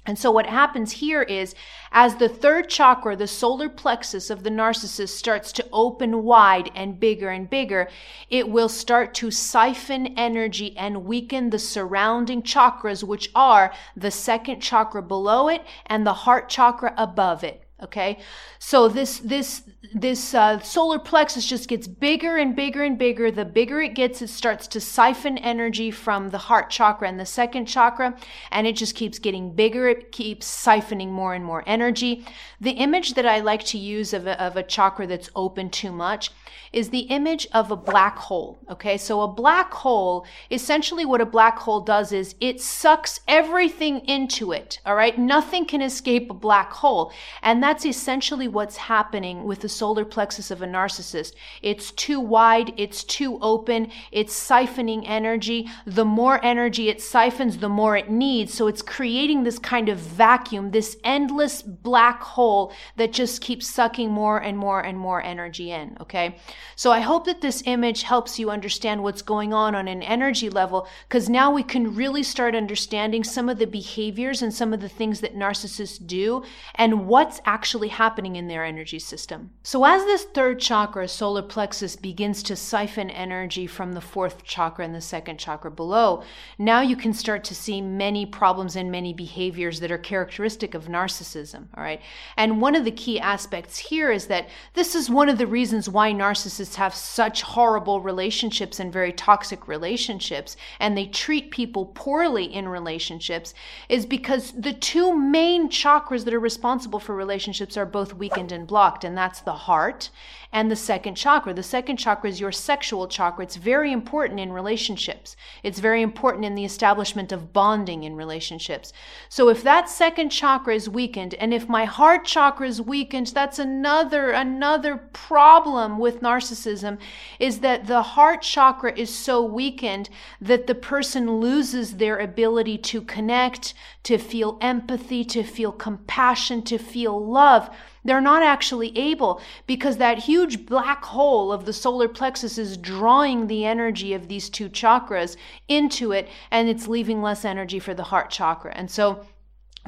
And 0.03 0.17
so 0.17 0.31
what 0.31 0.47
happens 0.47 0.93
here 0.93 1.21
is 1.21 1.53
as 1.91 2.15
the 2.15 2.27
third 2.27 2.69
chakra, 2.69 3.15
the 3.15 3.27
solar 3.27 3.69
plexus 3.69 4.31
of 4.31 4.41
the 4.43 4.49
narcissist 4.49 5.09
starts 5.09 5.51
to 5.53 5.67
open 5.71 6.23
wide 6.23 6.71
and 6.73 6.99
bigger 6.99 7.29
and 7.29 7.47
bigger, 7.47 7.87
it 8.29 8.49
will 8.49 8.69
start 8.69 9.13
to 9.15 9.29
siphon 9.29 10.07
energy 10.17 10.75
and 10.75 11.05
weaken 11.05 11.51
the 11.51 11.59
surrounding 11.59 12.41
chakras, 12.41 13.03
which 13.03 13.29
are 13.35 13.71
the 13.95 14.09
second 14.09 14.59
chakra 14.59 15.03
below 15.03 15.47
it 15.47 15.63
and 15.85 16.05
the 16.05 16.13
heart 16.13 16.49
chakra 16.49 16.95
above 16.97 17.43
it. 17.43 17.63
Okay. 17.81 18.19
So 18.59 18.87
this, 18.87 19.17
this, 19.19 19.63
this 19.93 20.35
uh, 20.35 20.59
solar 20.59 20.99
plexus 20.99 21.47
just 21.47 21.67
gets 21.67 21.87
bigger 21.87 22.37
and 22.37 22.55
bigger 22.55 22.83
and 22.83 22.95
bigger. 22.97 23.31
The 23.31 23.43
bigger 23.43 23.81
it 23.81 23.95
gets, 23.95 24.21
it 24.21 24.29
starts 24.29 24.67
to 24.67 24.79
siphon 24.79 25.39
energy 25.39 25.89
from 25.89 26.29
the 26.29 26.37
heart 26.37 26.69
chakra 26.69 27.07
and 27.07 27.19
the 27.19 27.25
second 27.25 27.65
chakra, 27.65 28.15
and 28.51 28.67
it 28.67 28.75
just 28.75 28.95
keeps 28.95 29.17
getting 29.17 29.55
bigger. 29.55 29.87
It 29.87 30.11
keeps 30.11 30.47
siphoning 30.47 31.09
more 31.09 31.33
and 31.33 31.43
more 31.43 31.63
energy. 31.65 32.23
The 32.59 32.71
image 32.71 33.15
that 33.15 33.25
I 33.25 33.39
like 33.39 33.63
to 33.65 33.79
use 33.79 34.13
of 34.13 34.27
a, 34.27 34.39
of 34.39 34.55
a 34.57 34.63
chakra 34.63 35.07
that's 35.07 35.31
open 35.35 35.71
too 35.71 35.91
much 35.91 36.31
is 36.71 36.89
the 36.89 36.99
image 36.99 37.47
of 37.51 37.71
a 37.71 37.75
black 37.75 38.17
hole. 38.17 38.59
Okay, 38.69 38.97
so 38.97 39.21
a 39.21 39.27
black 39.27 39.73
hole, 39.73 40.25
essentially 40.49 41.03
what 41.03 41.19
a 41.19 41.25
black 41.25 41.57
hole 41.57 41.81
does 41.81 42.13
is 42.13 42.35
it 42.39 42.61
sucks 42.61 43.21
everything 43.27 43.99
into 44.01 44.51
it. 44.51 44.79
All 44.85 44.95
right, 44.95 45.17
nothing 45.17 45.65
can 45.65 45.81
escape 45.81 46.29
a 46.29 46.35
black 46.35 46.71
hole, 46.71 47.11
and 47.41 47.61
that 47.63 47.70
that's 47.71 47.85
essentially 47.85 48.49
what's 48.49 48.75
happening 48.75 49.45
with 49.45 49.61
the 49.61 49.69
solar 49.69 50.03
plexus 50.03 50.51
of 50.51 50.61
a 50.61 50.67
narcissist. 50.67 51.35
It's 51.61 51.91
too 51.91 52.19
wide, 52.19 52.73
it's 52.75 53.01
too 53.01 53.39
open, 53.41 53.89
it's 54.11 54.37
siphoning 54.37 55.03
energy. 55.05 55.69
The 55.85 56.03
more 56.03 56.43
energy 56.43 56.89
it 56.89 57.01
siphons, 57.01 57.59
the 57.59 57.69
more 57.69 57.95
it 57.95 58.09
needs. 58.09 58.53
So 58.53 58.67
it's 58.67 58.81
creating 58.81 59.43
this 59.43 59.57
kind 59.57 59.87
of 59.87 59.99
vacuum, 59.99 60.71
this 60.71 60.97
endless 61.05 61.61
black 61.61 62.21
hole 62.21 62.73
that 62.97 63.13
just 63.13 63.39
keeps 63.39 63.69
sucking 63.69 64.11
more 64.11 64.39
and 64.39 64.57
more 64.57 64.81
and 64.81 64.97
more 64.97 65.21
energy 65.21 65.71
in. 65.71 65.95
Okay. 66.01 66.35
So 66.75 66.91
I 66.91 66.99
hope 66.99 67.23
that 67.23 67.39
this 67.39 67.63
image 67.65 68.03
helps 68.03 68.37
you 68.37 68.49
understand 68.49 69.01
what's 69.01 69.21
going 69.21 69.53
on 69.53 69.75
on 69.75 69.87
an 69.87 70.03
energy 70.03 70.49
level 70.49 70.89
because 71.07 71.29
now 71.29 71.49
we 71.53 71.63
can 71.63 71.95
really 71.95 72.23
start 72.23 72.53
understanding 72.53 73.23
some 73.23 73.47
of 73.47 73.59
the 73.59 73.65
behaviors 73.65 74.41
and 74.41 74.53
some 74.53 74.73
of 74.73 74.81
the 74.81 74.89
things 74.89 75.21
that 75.21 75.37
narcissists 75.37 76.05
do 76.05 76.43
and 76.75 77.07
what's 77.07 77.39
actually 77.45 77.60
happening 77.89 78.35
in 78.35 78.47
their 78.47 78.63
energy 78.63 78.99
system. 78.99 79.51
So 79.63 79.83
as 79.85 80.03
this 80.05 80.23
third 80.23 80.59
chakra, 80.59 81.07
solar 81.07 81.41
plexus, 81.41 81.95
begins 81.95 82.41
to 82.43 82.55
siphon 82.55 83.09
energy 83.09 83.67
from 83.67 83.93
the 83.93 84.01
fourth 84.01 84.43
chakra 84.43 84.85
and 84.85 84.95
the 84.95 85.01
second 85.01 85.37
chakra 85.37 85.69
below, 85.69 86.23
now 86.57 86.81
you 86.81 86.95
can 86.95 87.13
start 87.13 87.43
to 87.45 87.55
see 87.55 87.81
many 87.81 88.25
problems 88.25 88.75
and 88.75 88.91
many 88.91 89.13
behaviors 89.13 89.79
that 89.79 89.91
are 89.91 89.97
characteristic 89.97 90.73
of 90.73 90.85
narcissism. 90.85 91.67
All 91.75 91.83
right. 91.83 92.01
And 92.37 92.61
one 92.61 92.75
of 92.75 92.85
the 92.85 92.91
key 92.91 93.19
aspects 93.19 93.77
here 93.77 94.11
is 94.11 94.27
that 94.27 94.49
this 94.73 94.95
is 94.95 95.09
one 95.09 95.29
of 95.29 95.37
the 95.37 95.47
reasons 95.47 95.89
why 95.89 96.11
narcissists 96.13 96.75
have 96.75 96.95
such 96.95 97.41
horrible 97.41 98.01
relationships 98.01 98.79
and 98.79 98.93
very 98.93 99.11
toxic 99.11 99.67
relationships, 99.67 100.55
and 100.79 100.97
they 100.97 101.07
treat 101.07 101.51
people 101.51 101.87
poorly 101.87 102.45
in 102.45 102.67
relationships, 102.67 103.53
is 103.89 104.05
because 104.05 104.51
the 104.53 104.73
two 104.73 105.17
main 105.17 105.69
chakras 105.69 106.23
that 106.25 106.33
are 106.33 106.39
responsible 106.39 106.99
for 106.99 107.15
relationships 107.15 107.40
are 107.77 107.85
both 107.85 108.13
weakened 108.13 108.51
and 108.51 108.67
blocked, 108.67 109.03
and 109.03 109.17
that's 109.17 109.41
the 109.41 109.53
heart 109.53 110.09
and 110.53 110.69
the 110.69 110.75
second 110.75 111.15
chakra. 111.15 111.53
The 111.53 111.63
second 111.63 111.97
chakra 111.97 112.29
is 112.29 112.39
your 112.39 112.51
sexual 112.51 113.07
chakra. 113.07 113.43
It's 113.43 113.55
very 113.55 113.91
important 113.91 114.39
in 114.39 114.51
relationships. 114.51 115.35
It's 115.63 115.79
very 115.79 116.01
important 116.01 116.45
in 116.45 116.55
the 116.55 116.65
establishment 116.65 117.31
of 117.31 117.53
bonding 117.53 118.03
in 118.03 118.15
relationships. 118.15 118.91
So 119.29 119.49
if 119.49 119.63
that 119.63 119.89
second 119.89 120.29
chakra 120.29 120.75
is 120.75 120.89
weakened, 120.89 121.35
and 121.35 121.53
if 121.53 121.69
my 121.69 121.85
heart 121.85 122.25
chakra 122.25 122.67
is 122.67 122.81
weakened, 122.81 123.27
that's 123.27 123.59
another, 123.59 124.31
another 124.31 124.97
problem 124.97 125.97
with 125.97 126.21
narcissism 126.21 126.97
is 127.39 127.59
that 127.59 127.87
the 127.87 128.01
heart 128.01 128.41
chakra 128.41 128.93
is 128.97 129.13
so 129.13 129.43
weakened 129.43 130.09
that 130.41 130.67
the 130.67 130.75
person 130.75 131.39
loses 131.39 131.97
their 131.97 132.19
ability 132.19 132.77
to 132.77 133.01
connect, 133.01 133.73
to 134.03 134.17
feel 134.17 134.57
empathy, 134.59 135.23
to 135.23 135.43
feel 135.43 135.71
compassion, 135.71 136.61
to 136.63 136.77
feel 136.77 137.25
love 137.31 137.69
they're 138.03 138.21
not 138.21 138.41
actually 138.41 138.97
able 138.97 139.41
because 139.67 139.97
that 139.97 140.17
huge 140.17 140.65
black 140.65 141.03
hole 141.03 141.51
of 141.51 141.65
the 141.65 141.73
solar 141.73 142.07
plexus 142.07 142.57
is 142.57 142.77
drawing 142.77 143.47
the 143.47 143.65
energy 143.65 144.13
of 144.13 144.27
these 144.27 144.49
two 144.49 144.69
chakras 144.69 145.37
into 145.67 146.11
it 146.11 146.27
and 146.49 146.67
it's 146.67 146.87
leaving 146.87 147.21
less 147.21 147.45
energy 147.45 147.79
for 147.79 147.93
the 147.93 148.03
heart 148.03 148.31
chakra. 148.31 148.73
And 148.75 148.89
so 148.89 149.25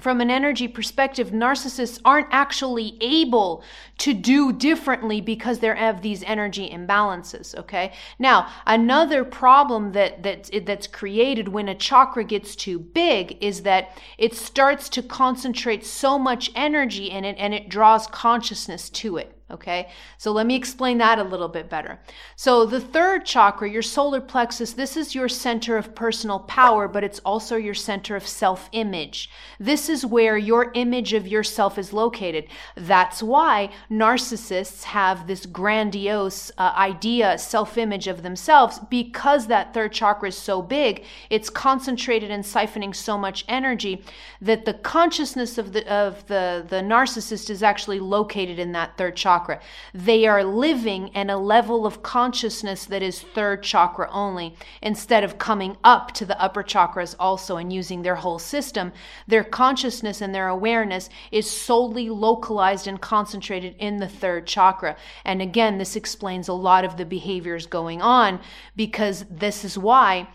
from 0.02 0.22
an 0.22 0.32
energy 0.32 0.68
perspective, 0.68 1.30
narcissists 1.30 2.00
aren't 2.04 2.28
actually 2.32 2.98
able 3.00 3.64
to 4.00 4.14
do 4.14 4.52
differently 4.52 5.22
because 5.22 5.60
they 5.60 5.68
have 5.68 6.02
these 6.02 6.24
energy 6.24 6.70
imbalances. 6.70 7.56
Okay. 7.56 7.94
Now, 8.18 8.50
another 8.66 9.24
problem 9.24 9.92
that 9.92 10.24
that's 10.24 10.50
that's 10.66 10.88
created 10.88 11.48
when 11.48 11.70
a 11.70 11.76
chakra 11.76 12.24
gets 12.24 12.56
too 12.56 12.80
big 12.80 13.38
is 13.42 13.62
that 13.64 13.98
it 14.18 14.34
starts 14.34 14.90
to 14.90 15.04
concentrate 15.04 15.86
so 15.86 16.18
much 16.18 16.52
energy 16.56 17.12
in 17.12 17.24
it, 17.24 17.36
and 17.38 17.54
it 17.54 17.70
draws 17.70 18.08
consciousness 18.08 18.90
to 18.90 19.18
it. 19.18 19.38
Okay, 19.54 19.90
so 20.18 20.32
let 20.32 20.48
me 20.48 20.56
explain 20.56 20.98
that 20.98 21.20
a 21.20 21.24
little 21.24 21.48
bit 21.48 21.70
better. 21.70 22.00
So, 22.36 22.66
the 22.66 22.80
third 22.80 23.24
chakra, 23.24 23.70
your 23.70 23.84
solar 23.84 24.20
plexus, 24.20 24.74
this 24.74 24.98
is 24.98 25.14
your 25.14 25.30
center 25.30 25.78
of 25.78 25.94
personal 25.94 26.40
power, 26.40 26.88
but 26.88 27.04
it's 27.04 27.20
also 27.20 27.56
your 27.56 27.76
center 27.76 28.16
of 28.16 28.28
self 28.28 28.68
image. 28.72 29.30
This 29.60 29.90
is 29.90 30.08
where 30.08 30.40
your 30.40 30.72
image 30.74 31.14
of 31.14 31.28
yourself 31.28 31.78
is 31.78 31.94
located. 31.94 32.48
That's 32.76 33.22
why 33.22 33.70
narcissists 33.92 34.86
have 34.86 35.28
this 35.28 35.46
grandiose 35.46 36.52
uh, 36.58 36.74
idea, 36.76 37.38
self 37.38 37.78
image 37.78 38.08
of 38.08 38.24
themselves, 38.24 38.80
because 38.90 39.46
that 39.48 39.72
third 39.72 39.94
chakra 39.94 40.30
is 40.30 40.38
so 40.38 40.64
big, 40.64 41.04
it's 41.30 41.52
concentrated 41.52 42.32
and 42.32 42.44
siphoning 42.44 42.96
so 42.96 43.20
much 43.20 43.46
energy 43.48 44.04
that 44.42 44.66
the 44.66 44.74
consciousness 44.74 45.60
of 45.60 45.74
the, 45.74 45.88
of 45.94 46.26
the, 46.26 46.66
the 46.70 46.78
narcissist 46.78 47.52
is 47.52 47.62
actually 47.62 48.00
located 48.00 48.58
in 48.58 48.72
that 48.72 48.98
third 48.98 49.16
chakra 49.16 49.43
chakra. 49.44 49.60
They 49.94 50.26
are 50.26 50.44
living 50.44 51.10
in 51.10 51.30
a 51.30 51.38
level 51.38 51.86
of 51.86 52.02
consciousness 52.02 52.86
that 52.86 53.02
is 53.02 53.22
third 53.22 53.64
chakra 53.64 54.10
only, 54.12 54.56
instead 54.82 55.24
of 55.24 55.38
coming 55.38 55.78
up 55.84 56.14
to 56.14 56.26
the 56.26 56.40
upper 56.42 56.64
chakras 56.64 57.16
also 57.20 57.58
and 57.58 57.72
using 57.72 58.02
their 58.02 58.16
whole 58.16 58.40
system. 58.40 58.94
Their 59.28 59.44
consciousness 59.44 60.22
and 60.22 60.34
their 60.34 60.48
awareness 60.48 61.10
is 61.32 61.50
solely 61.50 62.10
localized 62.10 62.88
and 62.88 63.02
concentrated 63.02 63.76
in 63.80 63.98
the 63.98 64.08
third 64.08 64.48
chakra. 64.48 64.96
And 65.26 65.42
again, 65.42 65.78
this 65.78 65.96
explains 65.96 66.48
a 66.48 66.54
lot 66.54 66.86
of 66.86 66.98
the 66.98 67.06
behaviors 67.06 67.66
going 67.66 68.02
on 68.02 68.40
because 68.76 69.26
this 69.30 69.66
is 69.66 69.78
why 69.78 70.28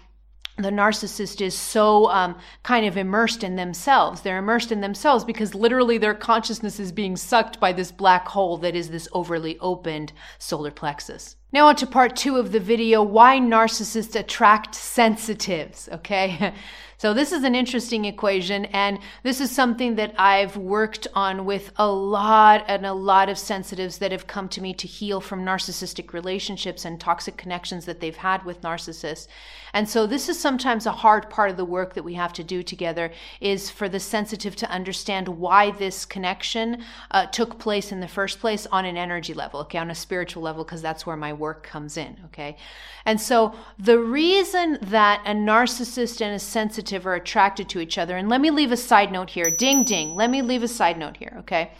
the 0.58 0.70
narcissist 0.70 1.40
is 1.40 1.54
so 1.54 2.10
um, 2.10 2.36
kind 2.62 2.84
of 2.84 2.96
immersed 2.96 3.44
in 3.44 3.56
themselves. 3.56 4.20
They're 4.20 4.38
immersed 4.38 4.72
in 4.72 4.80
themselves 4.80 5.24
because 5.24 5.54
literally 5.54 5.98
their 5.98 6.14
consciousness 6.14 6.80
is 6.80 6.90
being 6.90 7.16
sucked 7.16 7.60
by 7.60 7.72
this 7.72 7.92
black 7.92 8.26
hole 8.28 8.58
that 8.58 8.74
is 8.74 8.90
this 8.90 9.08
overly 9.12 9.58
opened 9.60 10.12
solar 10.38 10.70
plexus. 10.70 11.36
Now 11.52 11.68
on 11.68 11.76
to 11.76 11.86
part 11.86 12.16
two 12.16 12.36
of 12.36 12.52
the 12.52 12.60
video, 12.60 13.02
why 13.02 13.38
narcissists 13.38 14.18
attract 14.18 14.74
sensitives, 14.74 15.88
okay? 15.92 16.52
So 16.98 17.14
this 17.14 17.30
is 17.30 17.44
an 17.44 17.54
interesting 17.54 18.06
equation 18.06 18.64
and 18.64 18.98
this 19.22 19.40
is 19.40 19.52
something 19.52 19.94
that 19.94 20.16
I've 20.18 20.56
worked 20.56 21.06
on 21.14 21.44
with 21.44 21.70
a 21.76 21.88
lot 21.88 22.64
and 22.66 22.84
a 22.84 22.92
lot 22.92 23.28
of 23.28 23.38
sensitives 23.38 23.98
that 23.98 24.10
have 24.10 24.26
come 24.26 24.48
to 24.48 24.60
me 24.60 24.74
to 24.74 24.88
heal 24.88 25.20
from 25.20 25.44
narcissistic 25.44 26.12
relationships 26.12 26.84
and 26.84 26.98
toxic 26.98 27.36
connections 27.36 27.84
that 27.84 28.00
they've 28.00 28.16
had 28.16 28.44
with 28.44 28.62
narcissists. 28.62 29.28
And 29.72 29.88
so 29.88 30.08
this 30.08 30.28
is 30.28 30.40
sometimes 30.40 30.86
a 30.86 30.90
hard 30.90 31.30
part 31.30 31.50
of 31.50 31.56
the 31.56 31.64
work 31.64 31.94
that 31.94 32.02
we 32.02 32.14
have 32.14 32.32
to 32.32 32.42
do 32.42 32.64
together 32.64 33.12
is 33.40 33.70
for 33.70 33.88
the 33.88 34.00
sensitive 34.00 34.56
to 34.56 34.68
understand 34.68 35.28
why 35.28 35.70
this 35.70 36.04
connection 36.04 36.82
uh, 37.12 37.26
took 37.26 37.60
place 37.60 37.92
in 37.92 38.00
the 38.00 38.08
first 38.08 38.40
place 38.40 38.66
on 38.72 38.84
an 38.84 38.96
energy 38.96 39.34
level, 39.34 39.60
okay, 39.60 39.78
on 39.78 39.92
a 39.92 39.94
spiritual 39.94 40.42
level, 40.42 40.64
because 40.64 40.82
that's 40.82 41.06
where 41.06 41.16
my 41.16 41.32
work 41.32 41.62
comes 41.62 41.96
in, 41.96 42.18
okay? 42.24 42.56
And 43.04 43.20
so 43.20 43.54
the 43.78 44.00
reason 44.00 44.78
that 44.82 45.22
a 45.24 45.32
narcissist 45.32 46.20
and 46.20 46.34
a 46.34 46.40
sensitive 46.40 46.87
are 46.92 47.14
attracted 47.14 47.68
to 47.70 47.80
each 47.80 47.98
other, 47.98 48.16
and 48.16 48.28
let 48.28 48.40
me 48.40 48.50
leave 48.50 48.72
a 48.72 48.76
side 48.76 49.12
note 49.12 49.30
here, 49.30 49.50
ding 49.50 49.84
ding, 49.84 50.14
let 50.14 50.30
me 50.30 50.42
leave 50.42 50.62
a 50.62 50.68
side 50.68 50.98
note 50.98 51.16
here, 51.16 51.36
okay? 51.38 51.72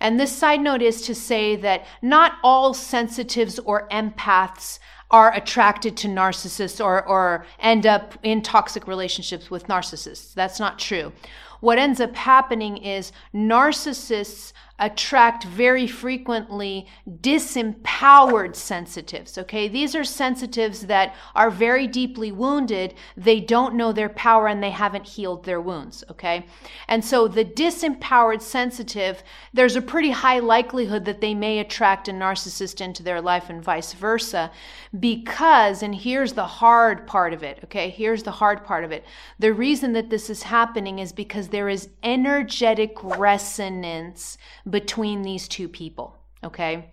And 0.00 0.18
this 0.18 0.36
side 0.36 0.60
note 0.60 0.82
is 0.82 1.02
to 1.02 1.14
say 1.14 1.56
that 1.56 1.84
not 2.02 2.34
all 2.42 2.72
sensitives 2.74 3.58
or 3.58 3.88
empaths 3.88 4.78
are 5.10 5.34
attracted 5.34 5.96
to 5.96 6.08
narcissists 6.08 6.84
or, 6.84 7.04
or 7.06 7.46
end 7.58 7.86
up 7.86 8.18
in 8.22 8.42
toxic 8.42 8.86
relationships 8.86 9.50
with 9.50 9.66
narcissists. 9.66 10.34
That's 10.34 10.60
not 10.60 10.78
true. 10.78 11.12
What 11.60 11.78
ends 11.78 12.00
up 12.00 12.14
happening 12.14 12.76
is 12.76 13.10
narcissists 13.34 14.52
attract 14.78 15.44
very 15.44 15.86
frequently 15.86 16.86
disempowered 17.20 18.54
sensitives. 18.54 19.36
Okay, 19.36 19.66
these 19.66 19.94
are 19.94 20.04
sensitives 20.04 20.86
that 20.86 21.14
are 21.34 21.50
very 21.50 21.86
deeply 21.86 22.30
wounded. 22.30 22.94
They 23.16 23.40
don't 23.40 23.74
know 23.74 23.92
their 23.92 24.08
power 24.08 24.46
and 24.46 24.62
they 24.62 24.70
haven't 24.70 25.06
healed 25.06 25.44
their 25.44 25.60
wounds. 25.60 26.04
Okay, 26.10 26.46
and 26.86 27.04
so 27.04 27.26
the 27.26 27.44
disempowered 27.44 28.40
sensitive, 28.40 29.22
there's 29.52 29.76
a 29.76 29.82
pretty 29.82 30.10
high 30.10 30.38
likelihood 30.38 31.04
that 31.06 31.20
they 31.20 31.34
may 31.34 31.58
attract 31.58 32.08
a 32.08 32.12
narcissist 32.12 32.80
into 32.80 33.02
their 33.02 33.20
life 33.20 33.50
and 33.50 33.62
vice 33.62 33.92
versa 33.92 34.50
because, 34.98 35.82
and 35.82 35.94
here's 35.94 36.34
the 36.34 36.46
hard 36.46 37.06
part 37.06 37.32
of 37.32 37.42
it. 37.42 37.58
Okay, 37.64 37.90
here's 37.90 38.22
the 38.22 38.30
hard 38.30 38.64
part 38.64 38.84
of 38.84 38.92
it. 38.92 39.04
The 39.38 39.52
reason 39.52 39.92
that 39.94 40.10
this 40.10 40.30
is 40.30 40.44
happening 40.44 40.98
is 40.98 41.12
because 41.12 41.48
there 41.48 41.68
is 41.68 41.88
energetic 42.02 42.92
resonance 43.02 44.38
between 44.70 45.22
these 45.22 45.48
two 45.48 45.68
people. 45.68 46.16
Okay. 46.44 46.90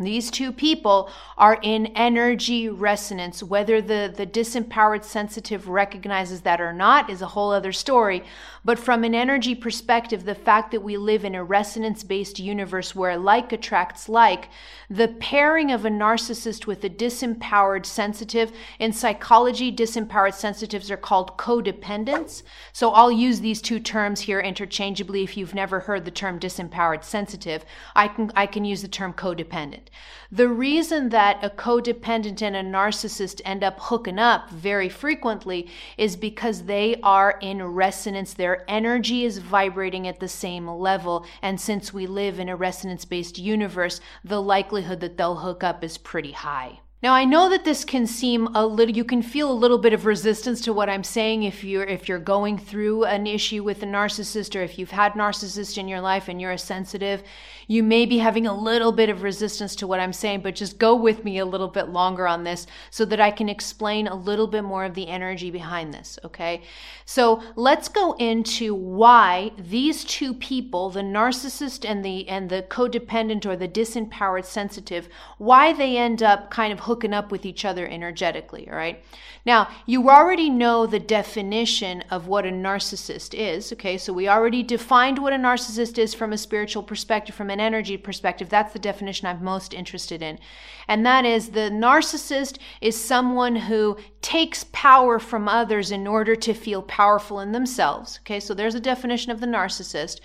These 0.00 0.30
two 0.30 0.50
people 0.50 1.10
are 1.36 1.58
in 1.62 1.86
energy 1.88 2.68
resonance. 2.68 3.42
Whether 3.42 3.82
the, 3.82 4.12
the 4.14 4.26
disempowered 4.26 5.04
sensitive 5.04 5.68
recognizes 5.68 6.40
that 6.42 6.60
or 6.60 6.72
not 6.72 7.10
is 7.10 7.22
a 7.22 7.26
whole 7.26 7.52
other 7.52 7.72
story. 7.72 8.24
But 8.64 8.78
from 8.78 9.04
an 9.04 9.14
energy 9.14 9.54
perspective, 9.54 10.24
the 10.24 10.34
fact 10.34 10.70
that 10.70 10.82
we 10.82 10.96
live 10.96 11.24
in 11.24 11.34
a 11.34 11.44
resonance 11.44 12.02
based 12.02 12.38
universe 12.38 12.94
where 12.94 13.16
like 13.16 13.52
attracts 13.52 14.08
like, 14.08 14.48
the 14.90 15.08
pairing 15.08 15.70
of 15.70 15.84
a 15.84 15.90
narcissist 15.90 16.66
with 16.66 16.84
a 16.84 16.90
disempowered 16.90 17.86
sensitive, 17.86 18.52
in 18.78 18.92
psychology, 18.92 19.74
disempowered 19.74 20.34
sensitives 20.34 20.90
are 20.90 20.96
called 20.96 21.38
codependents. 21.38 22.42
So 22.72 22.90
I'll 22.90 23.12
use 23.12 23.40
these 23.40 23.62
two 23.62 23.80
terms 23.80 24.20
here 24.20 24.40
interchangeably 24.40 25.22
if 25.22 25.36
you've 25.36 25.54
never 25.54 25.80
heard 25.80 26.04
the 26.04 26.10
term 26.10 26.38
disempowered 26.38 27.04
sensitive. 27.04 27.64
I 27.94 28.08
can, 28.08 28.30
I 28.34 28.46
can 28.46 28.64
use 28.64 28.82
the 28.82 28.88
term 28.88 29.12
codependent. 29.12 29.88
The 30.30 30.48
reason 30.48 31.08
that 31.08 31.42
a 31.42 31.50
codependent 31.50 32.42
and 32.42 32.54
a 32.54 32.62
narcissist 32.62 33.40
end 33.44 33.64
up 33.64 33.78
hooking 33.80 34.18
up 34.18 34.50
very 34.50 34.88
frequently 34.88 35.68
is 35.98 36.16
because 36.16 36.64
they 36.64 36.96
are 37.02 37.38
in 37.40 37.62
resonance. 37.62 38.34
Their 38.34 38.64
energy 38.68 39.24
is 39.24 39.38
vibrating 39.38 40.06
at 40.06 40.20
the 40.20 40.28
same 40.28 40.68
level. 40.68 41.26
And 41.42 41.60
since 41.60 41.92
we 41.92 42.06
live 42.06 42.38
in 42.38 42.48
a 42.48 42.56
resonance 42.56 43.04
based 43.04 43.38
universe, 43.38 44.00
the 44.24 44.40
likelihood 44.40 45.00
that 45.00 45.16
they'll 45.16 45.36
hook 45.36 45.64
up 45.64 45.82
is 45.82 45.98
pretty 45.98 46.32
high. 46.32 46.80
Now 47.02 47.14
I 47.14 47.24
know 47.24 47.48
that 47.48 47.64
this 47.64 47.86
can 47.86 48.06
seem 48.06 48.46
a 48.54 48.66
little 48.66 48.94
you 48.94 49.04
can 49.04 49.22
feel 49.22 49.50
a 49.50 49.54
little 49.54 49.78
bit 49.78 49.94
of 49.94 50.04
resistance 50.04 50.60
to 50.62 50.72
what 50.74 50.90
I'm 50.90 51.02
saying 51.02 51.44
if 51.44 51.64
you're 51.64 51.84
if 51.84 52.10
you're 52.10 52.18
going 52.18 52.58
through 52.58 53.04
an 53.04 53.26
issue 53.26 53.62
with 53.62 53.82
a 53.82 53.86
narcissist 53.86 54.54
or 54.54 54.62
if 54.62 54.78
you've 54.78 54.90
had 54.90 55.14
narcissist 55.14 55.78
in 55.78 55.88
your 55.88 56.02
life 56.02 56.28
and 56.28 56.38
you're 56.38 56.50
a 56.50 56.58
sensitive, 56.58 57.22
you 57.70 57.82
may 57.82 58.04
be 58.04 58.18
having 58.18 58.46
a 58.46 58.52
little 58.52 58.92
bit 58.92 59.08
of 59.08 59.22
resistance 59.22 59.76
to 59.76 59.86
what 59.86 60.00
I'm 60.00 60.12
saying, 60.12 60.40
but 60.40 60.56
just 60.56 60.78
go 60.78 60.94
with 60.94 61.24
me 61.24 61.38
a 61.38 61.44
little 61.46 61.68
bit 61.68 61.88
longer 61.88 62.26
on 62.26 62.44
this 62.44 62.66
so 62.90 63.04
that 63.04 63.20
I 63.20 63.30
can 63.30 63.48
explain 63.48 64.06
a 64.06 64.14
little 64.14 64.48
bit 64.48 64.62
more 64.62 64.84
of 64.84 64.94
the 64.94 65.06
energy 65.06 65.50
behind 65.50 65.94
this, 65.94 66.18
okay? 66.24 66.62
So, 67.04 67.42
let's 67.56 67.88
go 67.88 68.14
into 68.14 68.74
why 68.74 69.52
these 69.56 70.04
two 70.04 70.34
people, 70.34 70.90
the 70.90 71.00
narcissist 71.00 71.88
and 71.88 72.04
the 72.04 72.28
and 72.28 72.50
the 72.50 72.62
codependent 72.68 73.46
or 73.46 73.56
the 73.56 73.68
disempowered 73.68 74.44
sensitive, 74.44 75.08
why 75.38 75.72
they 75.72 75.96
end 75.96 76.22
up 76.22 76.50
kind 76.50 76.72
of 76.72 76.89
hooking 76.90 77.14
up 77.14 77.30
with 77.30 77.46
each 77.46 77.64
other 77.64 77.86
energetically, 77.86 78.68
all 78.68 78.76
right? 78.76 79.04
Now, 79.46 79.68
you 79.86 80.10
already 80.10 80.50
know 80.50 80.86
the 80.86 80.98
definition 80.98 82.02
of 82.10 82.26
what 82.26 82.44
a 82.44 82.50
narcissist 82.50 83.32
is, 83.32 83.72
okay? 83.72 83.96
So 83.96 84.12
we 84.12 84.28
already 84.28 84.62
defined 84.62 85.18
what 85.18 85.32
a 85.32 85.36
narcissist 85.36 85.96
is 85.98 86.12
from 86.12 86.32
a 86.32 86.38
spiritual 86.38 86.82
perspective, 86.82 87.34
from 87.34 87.50
an 87.50 87.60
energy 87.60 87.96
perspective. 87.96 88.48
That's 88.48 88.72
the 88.72 88.78
definition 88.78 89.28
I'm 89.28 89.44
most 89.44 89.72
interested 89.72 90.20
in. 90.20 90.40
And 90.88 91.06
that 91.06 91.24
is 91.24 91.50
the 91.50 91.70
narcissist 91.70 92.58
is 92.80 93.02
someone 93.02 93.54
who 93.54 93.96
takes 94.20 94.66
power 94.72 95.18
from 95.18 95.48
others 95.48 95.92
in 95.92 96.06
order 96.06 96.34
to 96.34 96.52
feel 96.52 96.82
powerful 96.82 97.40
in 97.40 97.52
themselves, 97.52 98.18
okay? 98.22 98.40
So 98.40 98.52
there's 98.52 98.74
a 98.74 98.80
definition 98.80 99.30
of 99.32 99.40
the 99.40 99.46
narcissist. 99.46 100.20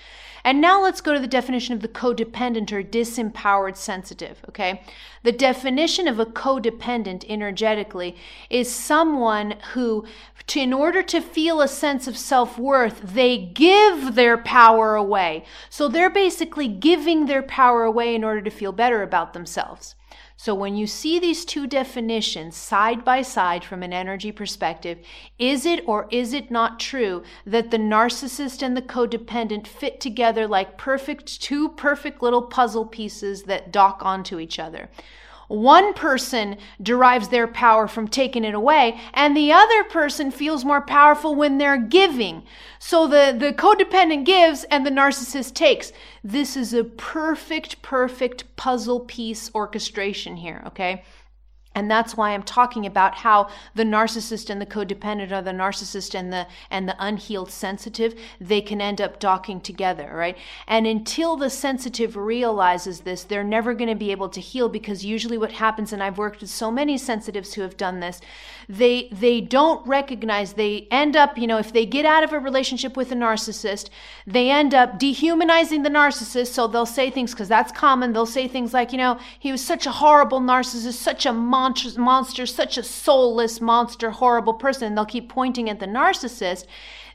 And 0.46 0.62
now 0.62 0.80
let's 0.84 1.02
go 1.02 1.12
to 1.12 1.20
the 1.20 1.26
definition 1.26 1.74
of 1.74 1.82
the 1.82 1.88
codependent 1.88 2.72
or 2.72 2.84
disempowered 2.84 3.76
sensitive, 3.76 4.44
okay? 4.48 4.84
The 5.24 5.32
definition 5.32 6.08
of 6.08 6.20
a 6.20 6.26
codependent 6.28 7.26
energetically 7.28 8.16
is 8.52 8.72
someone 8.72 9.56
who, 9.74 10.06
to, 10.48 10.60
in 10.60 10.74
order 10.74 11.02
to 11.04 11.22
feel 11.22 11.62
a 11.62 11.68
sense 11.68 12.08
of 12.08 12.18
self 12.18 12.58
worth, 12.58 13.02
they 13.02 13.38
give 13.38 14.16
their 14.16 14.38
power 14.38 14.96
away. 14.96 15.44
So 15.70 15.88
they're 15.88 16.10
basically 16.10 16.68
giving 16.68 17.26
their 17.26 17.44
power 17.44 17.84
away 17.84 18.16
in 18.16 18.24
order 18.24 18.42
to 18.42 18.50
feel 18.50 18.72
better 18.72 19.02
about 19.02 19.34
themselves. 19.34 19.96
So 20.38 20.54
when 20.54 20.76
you 20.76 20.86
see 20.86 21.18
these 21.18 21.46
two 21.46 21.66
definitions 21.66 22.58
side 22.58 23.06
by 23.06 23.22
side 23.22 23.64
from 23.64 23.84
an 23.84 23.94
energy 23.94 24.32
perspective, 24.32 25.00
is 25.40 25.66
it 25.66 25.88
or 25.88 26.08
is 26.12 26.34
it 26.34 26.52
not 26.52 26.80
true 26.80 27.24
that 27.46 27.72
the 27.72 27.78
narcissist 27.78 28.62
and 28.62 28.76
the 28.76 28.82
codependent 28.82 29.66
fit 29.66 30.02
together 30.02 30.46
like 30.46 30.78
perfect 30.78 31.42
two 31.42 31.70
perfect 31.70 32.22
little 32.22 32.44
puzzle 32.44 32.86
pieces 32.86 33.44
that 33.44 33.72
dock 33.72 34.02
onto 34.04 34.40
each 34.40 34.60
other? 34.60 34.90
One 35.48 35.94
person 35.94 36.58
derives 36.82 37.28
their 37.28 37.48
power 37.48 37.88
from 37.88 38.08
taking 38.08 38.44
it 38.44 38.54
away, 38.54 39.00
and 39.14 39.36
the 39.36 39.52
other 39.52 39.84
person 39.84 40.32
feels 40.32 40.66
more 40.66 40.82
powerful 40.82 41.36
when 41.36 41.58
they're 41.58 41.78
giving. 41.78 42.44
So 42.80 43.08
the, 43.08 43.36
the 43.38 43.54
codependent 43.54 44.26
gives 44.26 44.64
and 44.66 44.86
the 44.86 44.92
narcissist 44.92 45.54
takes. 45.54 45.92
This 46.24 46.58
is 46.58 46.74
a 46.74 46.84
perfect, 46.84 47.82
perfect 47.82 48.56
puzzle 48.56 49.02
piece 49.02 49.52
orchestration 49.54 50.38
here, 50.38 50.64
okay? 50.68 51.04
And 51.76 51.92
that's 51.92 52.16
why 52.16 52.34
I'm 52.34 52.44
talking 52.44 52.86
about 52.86 53.16
how 53.16 53.50
the 53.76 53.84
narcissist 53.84 54.50
and 54.50 54.62
the 54.62 54.66
codependent 54.66 55.32
or 55.32 55.42
the 55.42 55.52
narcissist 55.52 56.16
and 56.16 56.32
the 56.32 56.48
and 56.72 56.88
the 56.88 56.96
unhealed 57.00 57.52
sensitive, 57.52 58.18
they 58.40 58.62
can 58.62 58.80
end 58.80 59.02
up 59.02 59.20
docking 59.20 59.60
together, 59.60 60.10
right? 60.14 60.38
And 60.68 60.88
until 60.88 61.36
the 61.36 61.50
sensitive 61.50 62.16
realizes 62.16 63.02
this, 63.02 63.24
they're 63.24 63.44
never 63.44 63.74
going 63.74 63.90
to 63.90 63.96
be 63.96 64.12
able 64.12 64.30
to 64.30 64.40
heal 64.40 64.70
because 64.70 65.04
usually 65.04 65.38
what 65.38 65.52
happens 65.52 65.92
and 65.92 66.02
I've 66.02 66.18
worked 66.18 66.40
with 66.42 66.50
so 66.50 66.72
many 66.72 66.98
sensitives 66.98 67.54
who 67.54 67.62
have 67.62 67.76
done 67.76 68.00
this, 68.00 68.22
they 68.68 69.10
they 69.12 69.42
don't 69.42 69.86
recognize 69.88 70.54
they 70.54 70.88
end 70.92 71.16
up, 71.16 71.38
you 71.38 71.48
know, 71.48 71.58
if 71.58 71.72
they 71.72 71.86
get 71.86 72.06
out 72.06 72.24
of 72.24 72.34
a 72.34 72.40
relationship 72.40 72.98
with 72.98 73.12
a 73.12 73.16
narcissist, 73.16 73.90
they 74.26 74.50
end 74.50 74.74
up 74.74 75.00
dehumanizing 75.00 75.84
the 75.84 75.90
narcissist, 75.90 76.48
so 76.48 76.68
they'll 76.68 76.86
say 76.86 77.10
things 77.10 77.34
cuz 77.34 77.48
that's 77.48 77.72
common, 77.72 78.14
they'll 78.14 78.26
say 78.26 78.48
things 78.48 78.74
like, 78.74 78.92
you 78.92 78.98
know, 78.98 79.18
he 79.40 79.52
was 79.52 79.64
such 79.64 79.86
a 79.86 79.92
horrible 79.92 80.40
narcissist, 80.40 80.94
such 80.94 81.26
a 81.26 81.34
monster, 81.34 82.00
monster, 82.00 82.46
such 82.46 82.78
a 82.78 82.84
soulless 82.84 83.62
monster, 83.62 84.12
horrible 84.12 84.54
person. 84.54 84.88
And 84.88 84.98
they'll 84.98 85.06
keep 85.06 85.30
pointing 85.30 85.70
at 85.70 85.80
the 85.80 85.88
narcissist. 85.88 86.66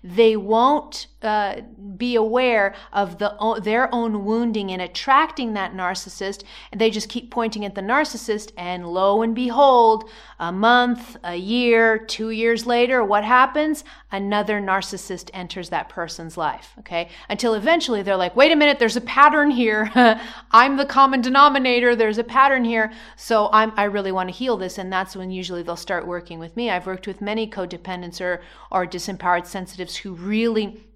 They 0.02 0.36
won't 0.36 1.06
uh, 1.22 1.61
be 1.96 2.14
aware 2.14 2.74
of 2.92 3.18
the 3.18 3.61
their 3.62 3.94
own 3.94 4.24
wounding 4.24 4.70
in 4.70 4.80
attracting 4.80 5.52
that 5.52 5.74
narcissist. 5.74 6.44
And 6.72 6.80
they 6.80 6.90
just 6.90 7.09
keep 7.09 7.30
pointing 7.30 7.64
at 7.64 7.74
the 7.74 7.83
narcissist, 7.83 8.52
and 8.56 8.87
lo 8.87 9.22
and 9.22 9.35
behold, 9.35 10.09
a 10.38 10.50
month, 10.50 11.16
a 11.22 11.37
year, 11.37 11.98
two 11.98 12.30
years 12.30 12.66
later, 12.66 13.04
what 13.04 13.24
happens? 13.24 13.85
Another 14.11 14.61
narcissist 14.61 15.30
enters 15.35 15.68
that 15.68 15.88
person's 15.88 16.37
life. 16.37 16.72
Okay, 16.78 17.09
until 17.28 17.54
eventually 17.54 18.02
they're 18.02 18.16
like, 18.16 18.35
"Wait 18.35 18.52
a 18.52 18.56
minute, 18.56 18.78
there's 18.78 18.96
a 18.96 19.02
pattern 19.02 19.50
here. 19.50 19.90
I'm 20.50 20.76
the 20.76 20.87
common 20.87 21.20
denominator. 21.20 21.94
There's 21.94 22.18
a 22.18 22.24
pattern 22.24 22.64
here. 22.64 22.92
So 23.16 23.50
I'm 23.52 23.72
I 23.76 23.85
really 23.85 24.12
want 24.12 24.28
to 24.30 24.35
heal 24.35 24.56
this." 24.56 24.78
And 24.78 24.92
that's 24.92 25.14
when 25.14 25.30
usually 25.30 25.62
they'll 25.62 25.76
start 25.76 26.06
working 26.06 26.38
with 26.38 26.56
me. 26.56 26.70
I've 26.70 26.87
worked 26.87 27.06
with 27.06 27.20
many 27.20 27.48
codependents 27.48 28.20
or 28.20 28.40
or 28.72 28.87
disempowered 28.87 29.46
sensitives 29.46 29.96
who 29.96 30.14
really 30.14 30.87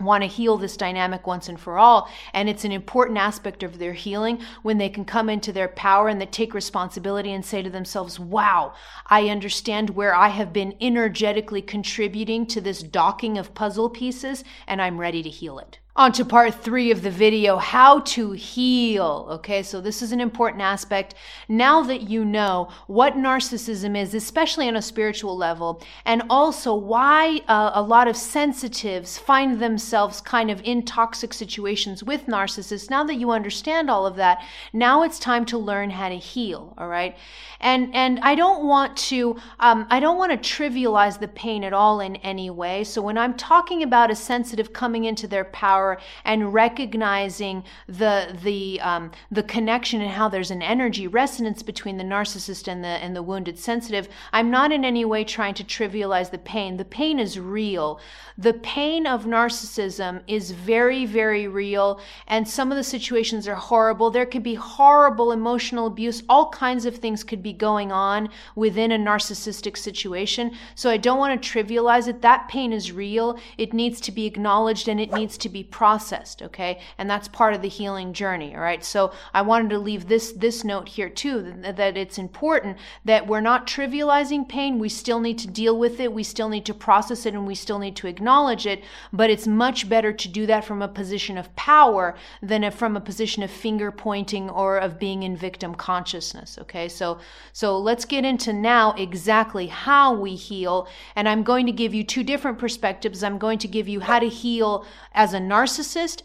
want 0.00 0.22
to 0.22 0.28
heal 0.28 0.56
this 0.56 0.76
dynamic 0.76 1.26
once 1.26 1.48
and 1.48 1.58
for 1.58 1.78
all. 1.78 2.08
And 2.32 2.48
it's 2.48 2.64
an 2.64 2.72
important 2.72 3.18
aspect 3.18 3.62
of 3.62 3.78
their 3.78 3.92
healing 3.92 4.40
when 4.62 4.78
they 4.78 4.88
can 4.88 5.04
come 5.04 5.28
into 5.28 5.52
their 5.52 5.68
power 5.68 6.08
and 6.08 6.20
they 6.20 6.26
take 6.26 6.54
responsibility 6.54 7.32
and 7.32 7.44
say 7.44 7.62
to 7.62 7.70
themselves, 7.70 8.18
wow, 8.18 8.74
I 9.06 9.28
understand 9.28 9.90
where 9.90 10.14
I 10.14 10.28
have 10.28 10.52
been 10.52 10.76
energetically 10.80 11.62
contributing 11.62 12.46
to 12.46 12.60
this 12.60 12.82
docking 12.82 13.38
of 13.38 13.54
puzzle 13.54 13.90
pieces 13.90 14.44
and 14.66 14.80
I'm 14.80 14.98
ready 14.98 15.22
to 15.22 15.30
heal 15.30 15.58
it. 15.58 15.78
On 16.00 16.10
to 16.12 16.24
part 16.24 16.54
three 16.54 16.90
of 16.90 17.02
the 17.02 17.10
video, 17.10 17.58
how 17.58 18.00
to 18.00 18.30
heal. 18.30 19.26
Okay, 19.32 19.62
so 19.62 19.82
this 19.82 20.00
is 20.00 20.12
an 20.12 20.20
important 20.22 20.62
aspect. 20.62 21.14
Now 21.46 21.82
that 21.82 22.08
you 22.08 22.24
know 22.24 22.70
what 22.86 23.16
narcissism 23.16 23.94
is, 23.94 24.14
especially 24.14 24.66
on 24.66 24.76
a 24.76 24.80
spiritual 24.80 25.36
level, 25.36 25.82
and 26.06 26.22
also 26.30 26.74
why 26.74 27.42
uh, 27.48 27.72
a 27.74 27.82
lot 27.82 28.08
of 28.08 28.16
sensitives 28.16 29.18
find 29.18 29.60
themselves 29.60 30.22
kind 30.22 30.50
of 30.50 30.62
in 30.62 30.86
toxic 30.86 31.34
situations 31.34 32.02
with 32.02 32.24
narcissists, 32.24 32.88
now 32.88 33.04
that 33.04 33.16
you 33.16 33.30
understand 33.30 33.90
all 33.90 34.06
of 34.06 34.16
that, 34.16 34.42
now 34.72 35.02
it's 35.02 35.18
time 35.18 35.44
to 35.44 35.58
learn 35.58 35.90
how 35.90 36.08
to 36.08 36.16
heal. 36.16 36.72
All 36.78 36.88
right, 36.88 37.14
and 37.60 37.94
and 37.94 38.20
I 38.20 38.36
don't 38.36 38.64
want 38.64 38.96
to 39.10 39.36
um, 39.58 39.86
I 39.90 40.00
don't 40.00 40.16
want 40.16 40.32
to 40.32 40.38
trivialize 40.38 41.20
the 41.20 41.28
pain 41.28 41.62
at 41.62 41.74
all 41.74 42.00
in 42.00 42.16
any 42.16 42.48
way. 42.48 42.84
So 42.84 43.02
when 43.02 43.18
I'm 43.18 43.34
talking 43.34 43.82
about 43.82 44.10
a 44.10 44.14
sensitive 44.14 44.72
coming 44.72 45.04
into 45.04 45.26
their 45.26 45.44
power 45.44 45.89
and 46.24 46.52
recognizing 46.52 47.64
the 47.86 48.38
the 48.42 48.80
um, 48.80 49.10
the 49.30 49.42
connection 49.42 50.00
and 50.00 50.10
how 50.10 50.28
there's 50.28 50.50
an 50.50 50.62
energy 50.62 51.06
resonance 51.06 51.62
between 51.62 51.96
the 51.96 52.04
narcissist 52.04 52.68
and 52.68 52.84
the 52.84 52.88
and 52.88 53.14
the 53.16 53.22
wounded 53.22 53.58
sensitive. 53.58 54.08
I'm 54.32 54.50
not 54.50 54.72
in 54.72 54.84
any 54.84 55.04
way 55.04 55.24
trying 55.24 55.54
to 55.54 55.64
trivialize 55.64 56.30
the 56.30 56.38
pain. 56.38 56.76
The 56.76 56.84
pain 56.84 57.18
is 57.18 57.38
real. 57.38 58.00
The 58.38 58.54
pain 58.54 59.06
of 59.06 59.24
narcissism 59.24 60.22
is 60.26 60.50
very 60.50 61.06
very 61.06 61.48
real, 61.48 62.00
and 62.26 62.46
some 62.48 62.70
of 62.70 62.76
the 62.76 62.84
situations 62.84 63.48
are 63.48 63.54
horrible. 63.54 64.10
There 64.10 64.26
could 64.26 64.42
be 64.42 64.54
horrible 64.54 65.32
emotional 65.32 65.86
abuse. 65.86 66.22
All 66.28 66.50
kinds 66.50 66.84
of 66.86 66.96
things 66.96 67.24
could 67.24 67.42
be 67.42 67.52
going 67.52 67.92
on 67.92 68.28
within 68.54 68.92
a 68.92 68.98
narcissistic 68.98 69.76
situation. 69.76 70.52
So 70.74 70.90
I 70.90 70.96
don't 70.96 71.18
want 71.18 71.40
to 71.40 71.48
trivialize 71.48 72.08
it. 72.08 72.22
That 72.22 72.48
pain 72.48 72.72
is 72.72 72.92
real. 72.92 73.38
It 73.58 73.72
needs 73.72 74.00
to 74.02 74.12
be 74.12 74.26
acknowledged 74.26 74.88
and 74.88 75.00
it 75.00 75.12
needs 75.12 75.36
to 75.38 75.48
be 75.48 75.64
processed, 75.70 76.42
okay? 76.42 76.80
And 76.98 77.08
that's 77.08 77.28
part 77.28 77.54
of 77.54 77.62
the 77.62 77.68
healing 77.68 78.12
journey, 78.12 78.54
all 78.54 78.60
right? 78.60 78.84
So 78.84 79.12
I 79.32 79.42
wanted 79.42 79.70
to 79.70 79.78
leave 79.78 80.08
this 80.08 80.32
this 80.32 80.64
note 80.64 80.88
here 80.88 81.08
too 81.08 81.54
that, 81.60 81.96
it's 81.96 82.18
important 82.18 82.78
that 83.04 83.26
we're 83.26 83.40
not 83.40 83.66
trivializing 83.66 84.48
pain. 84.48 84.78
We 84.78 84.88
still 84.88 85.20
need 85.20 85.38
to 85.38 85.48
deal 85.48 85.78
with 85.78 86.00
it. 86.00 86.12
We 86.12 86.22
still 86.22 86.48
need 86.48 86.64
to 86.66 86.74
process 86.74 87.26
it 87.26 87.34
and 87.34 87.46
we 87.46 87.54
still 87.54 87.78
need 87.78 87.96
to 87.96 88.06
acknowledge 88.06 88.66
it, 88.66 88.84
but 89.12 89.30
it's 89.30 89.46
much 89.46 89.88
better 89.88 90.12
to 90.12 90.28
do 90.28 90.46
that 90.46 90.64
from 90.64 90.82
a 90.82 90.88
position 90.88 91.36
of 91.36 91.54
power 91.56 92.14
than 92.42 92.70
from 92.70 92.96
a 92.96 93.00
position 93.00 93.42
of 93.42 93.50
finger 93.50 93.90
pointing 93.90 94.50
or 94.50 94.78
of 94.78 94.98
being 94.98 95.22
in 95.22 95.36
victim 95.36 95.74
consciousness, 95.74 96.58
okay? 96.60 96.88
So 96.88 97.18
so 97.52 97.78
let's 97.78 98.04
get 98.04 98.24
into 98.24 98.52
now 98.52 98.92
exactly 98.92 99.66
how 99.66 100.14
we 100.14 100.34
heal 100.34 100.88
and 101.16 101.28
I'm 101.28 101.42
going 101.42 101.66
to 101.66 101.72
give 101.72 101.94
you 101.94 102.04
two 102.04 102.22
different 102.22 102.58
perspectives. 102.58 103.22
I'm 103.22 103.38
going 103.38 103.58
to 103.58 103.68
give 103.68 103.88
you 103.88 104.00
how 104.00 104.18
to 104.18 104.28
heal 104.28 104.84
as 105.12 105.34
a 105.34 105.38
narcissist 105.38 105.59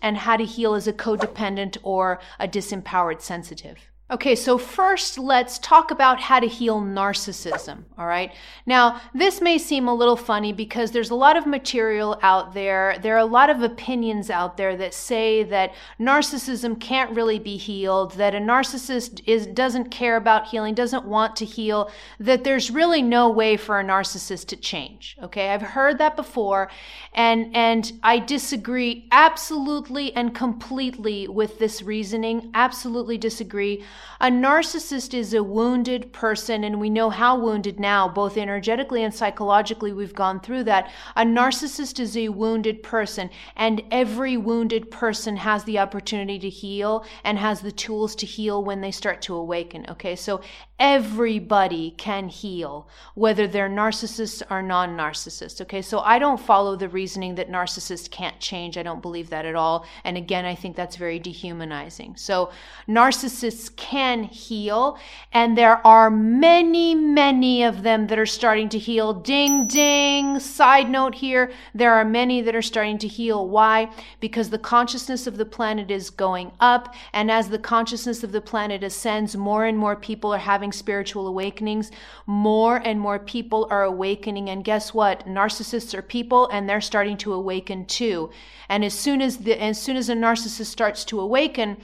and 0.01 0.17
how 0.17 0.37
to 0.37 0.45
heal 0.45 0.73
as 0.75 0.87
a 0.87 0.93
codependent 0.93 1.77
or 1.83 2.19
a 2.39 2.47
disempowered 2.47 3.21
sensitive. 3.21 3.89
Okay, 4.11 4.35
so 4.35 4.59
first 4.59 5.17
let's 5.17 5.57
talk 5.57 5.89
about 5.89 6.19
how 6.19 6.39
to 6.39 6.45
heal 6.45 6.79
narcissism, 6.79 7.85
all 7.97 8.05
right? 8.05 8.31
Now, 8.67 9.01
this 9.15 9.41
may 9.41 9.57
seem 9.57 9.87
a 9.87 9.95
little 9.95 10.15
funny 10.15 10.53
because 10.53 10.91
there's 10.91 11.09
a 11.09 11.15
lot 11.15 11.35
of 11.35 11.47
material 11.47 12.19
out 12.21 12.53
there. 12.53 12.99
There 13.01 13.15
are 13.15 13.19
a 13.19 13.25
lot 13.25 13.49
of 13.49 13.63
opinions 13.63 14.29
out 14.29 14.57
there 14.57 14.77
that 14.77 14.93
say 14.93 15.41
that 15.45 15.73
narcissism 15.99 16.79
can't 16.79 17.15
really 17.15 17.39
be 17.39 17.57
healed, 17.57 18.11
that 18.17 18.35
a 18.35 18.37
narcissist 18.37 19.23
is 19.25 19.47
doesn't 19.47 19.89
care 19.89 20.17
about 20.17 20.49
healing, 20.49 20.75
doesn't 20.75 21.05
want 21.05 21.35
to 21.37 21.45
heal, 21.45 21.89
that 22.19 22.43
there's 22.43 22.69
really 22.69 23.01
no 23.01 23.31
way 23.31 23.57
for 23.57 23.79
a 23.79 23.83
narcissist 23.83 24.45
to 24.49 24.55
change. 24.55 25.17
Okay? 25.23 25.49
I've 25.49 25.63
heard 25.63 25.97
that 25.97 26.15
before 26.15 26.69
and 27.15 27.55
and 27.55 27.91
I 28.03 28.19
disagree 28.19 29.07
absolutely 29.11 30.13
and 30.15 30.35
completely 30.35 31.27
with 31.27 31.57
this 31.57 31.81
reasoning. 31.81 32.51
Absolutely 32.53 33.17
disagree. 33.17 33.83
A 34.19 34.27
narcissist 34.27 35.13
is 35.13 35.33
a 35.33 35.43
wounded 35.43 36.13
person, 36.13 36.63
and 36.63 36.79
we 36.79 36.89
know 36.89 37.09
how 37.09 37.37
wounded 37.37 37.79
now, 37.79 38.07
both 38.07 38.37
energetically 38.37 39.03
and 39.03 39.13
psychologically, 39.13 39.93
we've 39.93 40.15
gone 40.15 40.39
through 40.39 40.63
that. 40.65 40.91
A 41.15 41.23
narcissist 41.23 41.99
is 41.99 42.15
a 42.15 42.29
wounded 42.29 42.81
person, 42.83 43.29
and 43.55 43.83
every 43.91 44.37
wounded 44.37 44.89
person 44.89 45.37
has 45.37 45.63
the 45.63 45.79
opportunity 45.79 46.39
to 46.39 46.49
heal 46.49 47.05
and 47.23 47.37
has 47.37 47.61
the 47.61 47.71
tools 47.71 48.15
to 48.15 48.25
heal 48.25 48.63
when 48.63 48.81
they 48.81 48.91
start 48.91 49.21
to 49.23 49.35
awaken. 49.35 49.85
Okay, 49.89 50.15
so 50.15 50.41
everybody 50.79 51.91
can 51.91 52.27
heal, 52.27 52.87
whether 53.13 53.47
they're 53.47 53.69
narcissists 53.69 54.43
or 54.49 54.61
non 54.61 54.97
narcissists. 54.97 55.61
Okay, 55.61 55.81
so 55.81 55.99
I 55.99 56.19
don't 56.19 56.39
follow 56.39 56.75
the 56.75 56.89
reasoning 56.89 57.35
that 57.35 57.49
narcissists 57.49 58.09
can't 58.09 58.39
change. 58.39 58.77
I 58.77 58.83
don't 58.83 59.01
believe 59.01 59.29
that 59.29 59.45
at 59.45 59.55
all. 59.55 59.85
And 60.03 60.17
again, 60.17 60.45
I 60.45 60.53
think 60.53 60.75
that's 60.75 60.97
very 60.97 61.17
dehumanizing. 61.17 62.17
So 62.17 62.51
narcissists 62.87 63.73
can 63.75 64.23
heal, 64.23 64.97
and 65.31 65.57
there 65.57 65.85
are 65.87 66.09
many, 66.09 66.93
many 66.93 67.63
of 67.63 67.83
them 67.83 68.07
that 68.07 68.19
are 68.19 68.25
starting 68.25 68.67
to 68.69 68.79
heal. 68.79 69.13
Ding, 69.13 69.67
ding. 69.67 70.39
Side 70.39 70.89
note 70.89 71.15
here 71.15 71.51
there 71.73 71.93
are 71.93 72.05
many 72.05 72.41
that 72.41 72.55
are 72.55 72.61
starting 72.61 72.97
to 72.97 73.07
heal. 73.07 73.47
Why? 73.47 73.89
Because 74.19 74.49
the 74.49 74.59
consciousness 74.59 75.25
of 75.25 75.37
the 75.37 75.45
planet 75.45 75.89
is 75.89 76.09
going 76.09 76.51
up, 76.59 76.93
and 77.13 77.31
as 77.31 77.49
the 77.49 77.59
consciousness 77.59 78.23
of 78.23 78.33
the 78.33 78.41
planet 78.41 78.83
ascends, 78.83 79.37
more 79.37 79.65
and 79.65 79.77
more 79.77 79.95
people 79.95 80.33
are 80.33 80.37
having 80.37 80.64
having 80.65 80.71
spiritual 80.71 81.27
awakenings. 81.27 81.91
More 82.25 82.77
and 82.77 82.99
more 82.99 83.19
people 83.19 83.67
are 83.69 83.83
awakening. 83.83 84.49
And 84.49 84.63
guess 84.63 84.95
what? 84.95 85.27
Narcissists 85.27 85.93
are 85.93 86.01
people 86.01 86.49
and 86.51 86.67
they're 86.67 86.81
starting 86.81 87.17
to 87.17 87.33
awaken 87.33 87.85
too. 87.85 88.31
And 88.67 88.83
as 88.83 88.93
soon 88.97 89.21
as 89.21 89.37
the, 89.37 89.61
as 89.61 89.79
soon 89.79 89.95
as 89.95 90.09
a 90.09 90.15
narcissist 90.15 90.65
starts 90.65 91.05
to 91.05 91.19
awaken, 91.19 91.77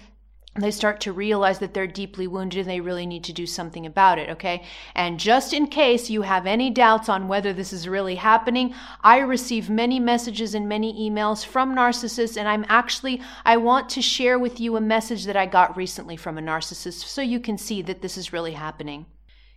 they 0.55 0.71
start 0.71 0.99
to 0.99 1.13
realize 1.13 1.59
that 1.59 1.73
they're 1.73 1.87
deeply 1.87 2.27
wounded 2.27 2.59
and 2.59 2.69
they 2.69 2.81
really 2.81 3.05
need 3.05 3.23
to 3.23 3.31
do 3.31 3.45
something 3.45 3.85
about 3.85 4.19
it, 4.19 4.29
okay? 4.29 4.65
And 4.95 5.17
just 5.17 5.53
in 5.53 5.67
case 5.67 6.09
you 6.09 6.23
have 6.23 6.45
any 6.45 6.69
doubts 6.69 7.07
on 7.07 7.29
whether 7.29 7.53
this 7.53 7.71
is 7.71 7.87
really 7.87 8.15
happening, 8.15 8.75
I 9.01 9.19
receive 9.19 9.69
many 9.69 9.97
messages 9.97 10.53
and 10.53 10.67
many 10.67 11.09
emails 11.09 11.45
from 11.45 11.73
narcissists, 11.73 12.35
and 12.35 12.49
I'm 12.49 12.65
actually, 12.67 13.21
I 13.45 13.55
want 13.57 13.87
to 13.91 14.01
share 14.01 14.37
with 14.37 14.59
you 14.59 14.75
a 14.75 14.81
message 14.81 15.23
that 15.23 15.37
I 15.37 15.45
got 15.45 15.77
recently 15.77 16.17
from 16.17 16.37
a 16.37 16.41
narcissist 16.41 17.05
so 17.05 17.21
you 17.21 17.39
can 17.39 17.57
see 17.57 17.81
that 17.83 18.01
this 18.01 18.17
is 18.17 18.33
really 18.33 18.53
happening. 18.53 19.05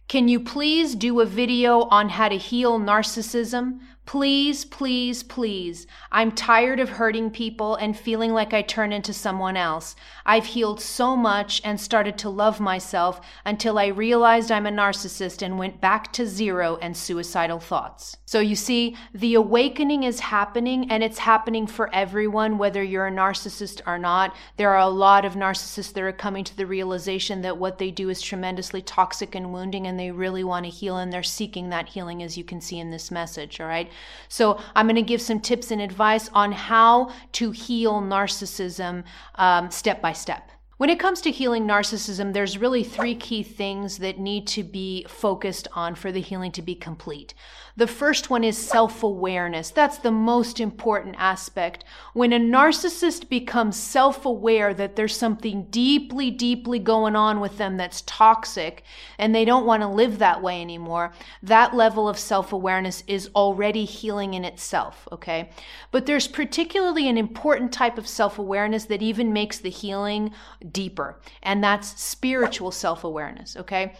Can 0.06 0.28
you 0.28 0.38
please 0.38 0.94
do 0.94 1.20
a 1.20 1.26
video 1.26 1.82
on 1.84 2.10
how 2.10 2.28
to 2.28 2.36
heal 2.36 2.78
narcissism? 2.78 3.80
Please, 4.06 4.66
please, 4.66 5.22
please. 5.22 5.86
I'm 6.12 6.30
tired 6.30 6.78
of 6.78 6.90
hurting 6.90 7.30
people 7.30 7.74
and 7.76 7.96
feeling 7.96 8.32
like 8.32 8.52
I 8.52 8.60
turn 8.60 8.92
into 8.92 9.14
someone 9.14 9.56
else. 9.56 9.96
I've 10.26 10.44
healed 10.44 10.80
so 10.80 11.16
much 11.16 11.62
and 11.64 11.80
started 11.80 12.18
to 12.18 12.28
love 12.28 12.60
myself 12.60 13.20
until 13.46 13.78
I 13.78 13.86
realized 13.86 14.52
I'm 14.52 14.66
a 14.66 14.70
narcissist 14.70 15.40
and 15.40 15.58
went 15.58 15.80
back 15.80 16.12
to 16.12 16.26
zero 16.26 16.78
and 16.82 16.94
suicidal 16.96 17.58
thoughts. 17.58 18.18
So 18.26 18.40
you 18.40 18.56
see, 18.56 18.94
the 19.14 19.34
awakening 19.34 20.02
is 20.02 20.20
happening 20.20 20.90
and 20.90 21.02
it's 21.02 21.18
happening 21.18 21.66
for 21.66 21.92
everyone, 21.94 22.58
whether 22.58 22.82
you're 22.82 23.06
a 23.06 23.12
narcissist 23.12 23.80
or 23.86 23.98
not. 23.98 24.36
There 24.58 24.70
are 24.70 24.80
a 24.80 24.88
lot 24.88 25.24
of 25.24 25.34
narcissists 25.34 25.92
that 25.94 26.02
are 26.02 26.12
coming 26.12 26.44
to 26.44 26.56
the 26.56 26.66
realization 26.66 27.40
that 27.42 27.56
what 27.56 27.78
they 27.78 27.90
do 27.90 28.10
is 28.10 28.20
tremendously 28.20 28.82
toxic 28.82 29.34
and 29.34 29.52
wounding 29.52 29.86
and 29.86 29.98
they 29.98 30.10
really 30.10 30.44
want 30.44 30.66
to 30.66 30.70
heal 30.70 30.98
and 30.98 31.12
they're 31.12 31.22
seeking 31.22 31.70
that 31.70 31.88
healing, 31.88 32.22
as 32.22 32.36
you 32.36 32.44
can 32.44 32.60
see 32.60 32.78
in 32.78 32.90
this 32.90 33.10
message, 33.10 33.60
all 33.60 33.66
right? 33.66 33.90
So 34.28 34.60
I'm 34.74 34.86
going 34.86 34.96
to 34.96 35.02
give 35.02 35.20
some 35.20 35.40
tips 35.40 35.70
and 35.70 35.80
advice 35.80 36.30
on 36.32 36.52
how 36.52 37.10
to 37.32 37.50
heal 37.50 38.00
narcissism 38.00 39.04
um, 39.36 39.70
step 39.70 40.00
by 40.00 40.12
step. 40.12 40.50
When 40.84 40.90
it 40.90 41.00
comes 41.00 41.22
to 41.22 41.30
healing 41.30 41.66
narcissism, 41.66 42.34
there's 42.34 42.58
really 42.58 42.84
three 42.84 43.14
key 43.14 43.42
things 43.42 43.96
that 43.96 44.18
need 44.18 44.46
to 44.48 44.62
be 44.62 45.06
focused 45.08 45.66
on 45.72 45.94
for 45.94 46.12
the 46.12 46.20
healing 46.20 46.52
to 46.52 46.60
be 46.60 46.74
complete. 46.74 47.32
The 47.76 47.86
first 47.88 48.30
one 48.30 48.44
is 48.44 48.56
self 48.56 49.02
awareness. 49.02 49.70
That's 49.70 49.98
the 49.98 50.12
most 50.12 50.60
important 50.60 51.16
aspect. 51.18 51.84
When 52.12 52.32
a 52.32 52.38
narcissist 52.38 53.28
becomes 53.28 53.76
self 53.76 54.24
aware 54.24 54.72
that 54.74 54.94
there's 54.94 55.16
something 55.16 55.64
deeply, 55.70 56.30
deeply 56.30 56.78
going 56.78 57.16
on 57.16 57.40
with 57.40 57.58
them 57.58 57.76
that's 57.76 58.02
toxic 58.02 58.84
and 59.18 59.34
they 59.34 59.44
don't 59.44 59.66
want 59.66 59.82
to 59.82 59.88
live 59.88 60.18
that 60.18 60.40
way 60.40 60.60
anymore, 60.60 61.12
that 61.42 61.74
level 61.74 62.08
of 62.08 62.18
self 62.18 62.52
awareness 62.52 63.02
is 63.08 63.28
already 63.34 63.86
healing 63.86 64.34
in 64.34 64.44
itself. 64.44 65.08
Okay. 65.10 65.50
But 65.90 66.06
there's 66.06 66.28
particularly 66.28 67.08
an 67.08 67.18
important 67.18 67.72
type 67.72 67.98
of 67.98 68.06
self 68.06 68.38
awareness 68.38 68.84
that 68.84 69.02
even 69.02 69.32
makes 69.32 69.58
the 69.58 69.70
healing 69.70 70.32
deeper, 70.74 71.18
and 71.42 71.64
that's 71.64 71.98
spiritual 72.00 72.70
self 72.70 73.04
awareness. 73.04 73.56
Okay. 73.56 73.94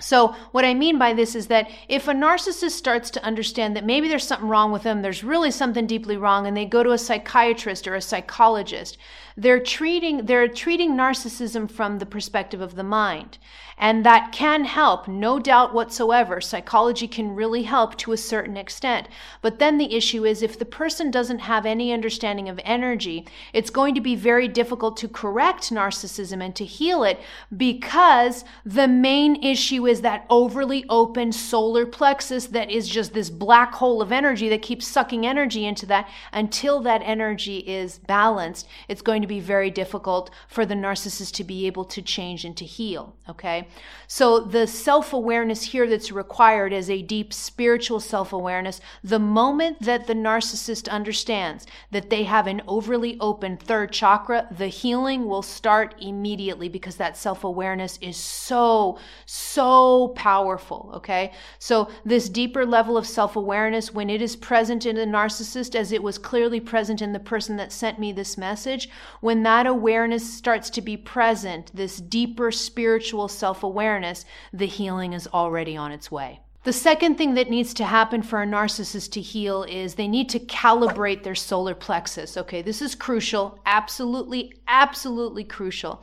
So, 0.00 0.34
what 0.50 0.64
I 0.64 0.74
mean 0.74 0.98
by 0.98 1.12
this 1.14 1.34
is 1.34 1.46
that 1.46 1.70
if 1.88 2.08
a 2.08 2.12
narcissist 2.12 2.72
starts 2.72 3.08
to 3.10 3.24
understand 3.24 3.76
that 3.76 3.84
maybe 3.84 4.08
there's 4.08 4.26
something 4.26 4.48
wrong 4.48 4.72
with 4.72 4.82
them, 4.82 5.00
there's 5.00 5.22
really 5.22 5.52
something 5.52 5.86
deeply 5.86 6.16
wrong, 6.16 6.46
and 6.46 6.56
they 6.56 6.64
go 6.64 6.82
to 6.82 6.90
a 6.90 6.98
psychiatrist 6.98 7.86
or 7.86 7.94
a 7.94 8.00
psychologist, 8.00 8.98
they're 9.36 9.60
treating, 9.60 10.26
they're 10.26 10.48
treating 10.48 10.92
narcissism 10.92 11.70
from 11.70 11.98
the 11.98 12.06
perspective 12.06 12.60
of 12.60 12.74
the 12.74 12.84
mind. 12.84 13.38
And 13.78 14.04
that 14.06 14.30
can 14.32 14.64
help, 14.64 15.08
no 15.08 15.38
doubt 15.38 15.74
whatsoever. 15.74 16.40
Psychology 16.40 17.08
can 17.08 17.34
really 17.34 17.64
help 17.64 17.96
to 17.98 18.12
a 18.12 18.16
certain 18.16 18.56
extent. 18.56 19.08
But 19.40 19.58
then 19.58 19.78
the 19.78 19.96
issue 19.96 20.24
is 20.24 20.40
if 20.40 20.56
the 20.58 20.64
person 20.64 21.10
doesn't 21.10 21.40
have 21.40 21.66
any 21.66 21.92
understanding 21.92 22.48
of 22.48 22.60
energy, 22.64 23.26
it's 23.52 23.70
going 23.70 23.96
to 23.96 24.00
be 24.00 24.14
very 24.14 24.46
difficult 24.46 24.96
to 24.98 25.08
correct 25.08 25.70
narcissism 25.70 26.44
and 26.44 26.54
to 26.54 26.64
heal 26.64 27.02
it 27.02 27.18
because 27.56 28.44
the 28.64 28.86
main 28.86 29.42
issue 29.42 29.86
is 29.86 30.02
that 30.02 30.26
overly 30.30 30.84
open 30.88 31.32
solar 31.32 31.86
plexus 31.86 32.46
that 32.46 32.70
is 32.70 32.88
just 32.88 33.14
this 33.14 33.30
black 33.30 33.74
hole 33.74 34.00
of 34.00 34.12
energy 34.12 34.48
that 34.48 34.62
keeps 34.62 34.86
sucking 34.86 35.26
energy 35.26 35.64
into 35.64 35.86
that 35.86 36.08
until 36.32 36.80
that 36.80 37.02
energy 37.04 37.58
is 37.58 37.98
balanced. 37.98 38.68
It's 38.86 39.02
going 39.02 39.21
to 39.22 39.28
be 39.28 39.40
very 39.40 39.70
difficult 39.70 40.30
for 40.48 40.66
the 40.66 40.74
narcissist 40.74 41.32
to 41.34 41.44
be 41.44 41.66
able 41.66 41.84
to 41.86 42.02
change 42.02 42.44
and 42.44 42.56
to 42.56 42.64
heal. 42.64 43.14
Okay. 43.28 43.68
So 44.06 44.40
the 44.40 44.66
self 44.66 45.12
awareness 45.12 45.62
here 45.62 45.86
that's 45.86 46.12
required 46.12 46.72
is 46.72 46.90
a 46.90 47.02
deep 47.02 47.32
spiritual 47.32 48.00
self 48.00 48.32
awareness. 48.32 48.80
The 49.02 49.18
moment 49.18 49.80
that 49.82 50.06
the 50.06 50.14
narcissist 50.14 50.88
understands 50.88 51.66
that 51.90 52.10
they 52.10 52.24
have 52.24 52.46
an 52.46 52.62
overly 52.66 53.16
open 53.20 53.56
third 53.56 53.92
chakra, 53.92 54.48
the 54.50 54.68
healing 54.68 55.26
will 55.26 55.42
start 55.42 55.94
immediately 56.00 56.68
because 56.68 56.96
that 56.96 57.16
self 57.16 57.44
awareness 57.44 57.98
is 58.00 58.16
so, 58.16 58.98
so 59.26 60.08
powerful. 60.08 60.90
Okay. 60.94 61.32
So 61.58 61.88
this 62.04 62.28
deeper 62.28 62.66
level 62.66 62.96
of 62.96 63.06
self 63.06 63.36
awareness, 63.36 63.94
when 63.94 64.10
it 64.10 64.20
is 64.20 64.36
present 64.36 64.84
in 64.84 64.96
a 64.96 65.06
narcissist, 65.06 65.74
as 65.74 65.92
it 65.92 66.02
was 66.02 66.18
clearly 66.18 66.60
present 66.60 67.00
in 67.00 67.12
the 67.12 67.20
person 67.20 67.56
that 67.56 67.72
sent 67.72 67.98
me 67.98 68.12
this 68.12 68.36
message, 68.36 68.88
when 69.22 69.44
that 69.44 69.68
awareness 69.68 70.34
starts 70.34 70.68
to 70.68 70.82
be 70.82 70.96
present, 70.96 71.70
this 71.72 71.98
deeper 71.98 72.50
spiritual 72.50 73.28
self 73.28 73.62
awareness, 73.62 74.24
the 74.52 74.66
healing 74.66 75.12
is 75.12 75.28
already 75.28 75.76
on 75.76 75.92
its 75.92 76.10
way. 76.10 76.40
The 76.64 76.72
second 76.72 77.18
thing 77.18 77.34
that 77.34 77.48
needs 77.48 77.72
to 77.74 77.84
happen 77.84 78.22
for 78.22 78.42
a 78.42 78.46
narcissist 78.46 79.12
to 79.12 79.20
heal 79.20 79.62
is 79.62 79.94
they 79.94 80.08
need 80.08 80.28
to 80.30 80.40
calibrate 80.40 81.22
their 81.22 81.36
solar 81.36 81.74
plexus. 81.74 82.36
Okay, 82.36 82.62
this 82.62 82.82
is 82.82 82.96
crucial, 82.96 83.60
absolutely, 83.64 84.54
absolutely 84.66 85.44
crucial 85.44 86.02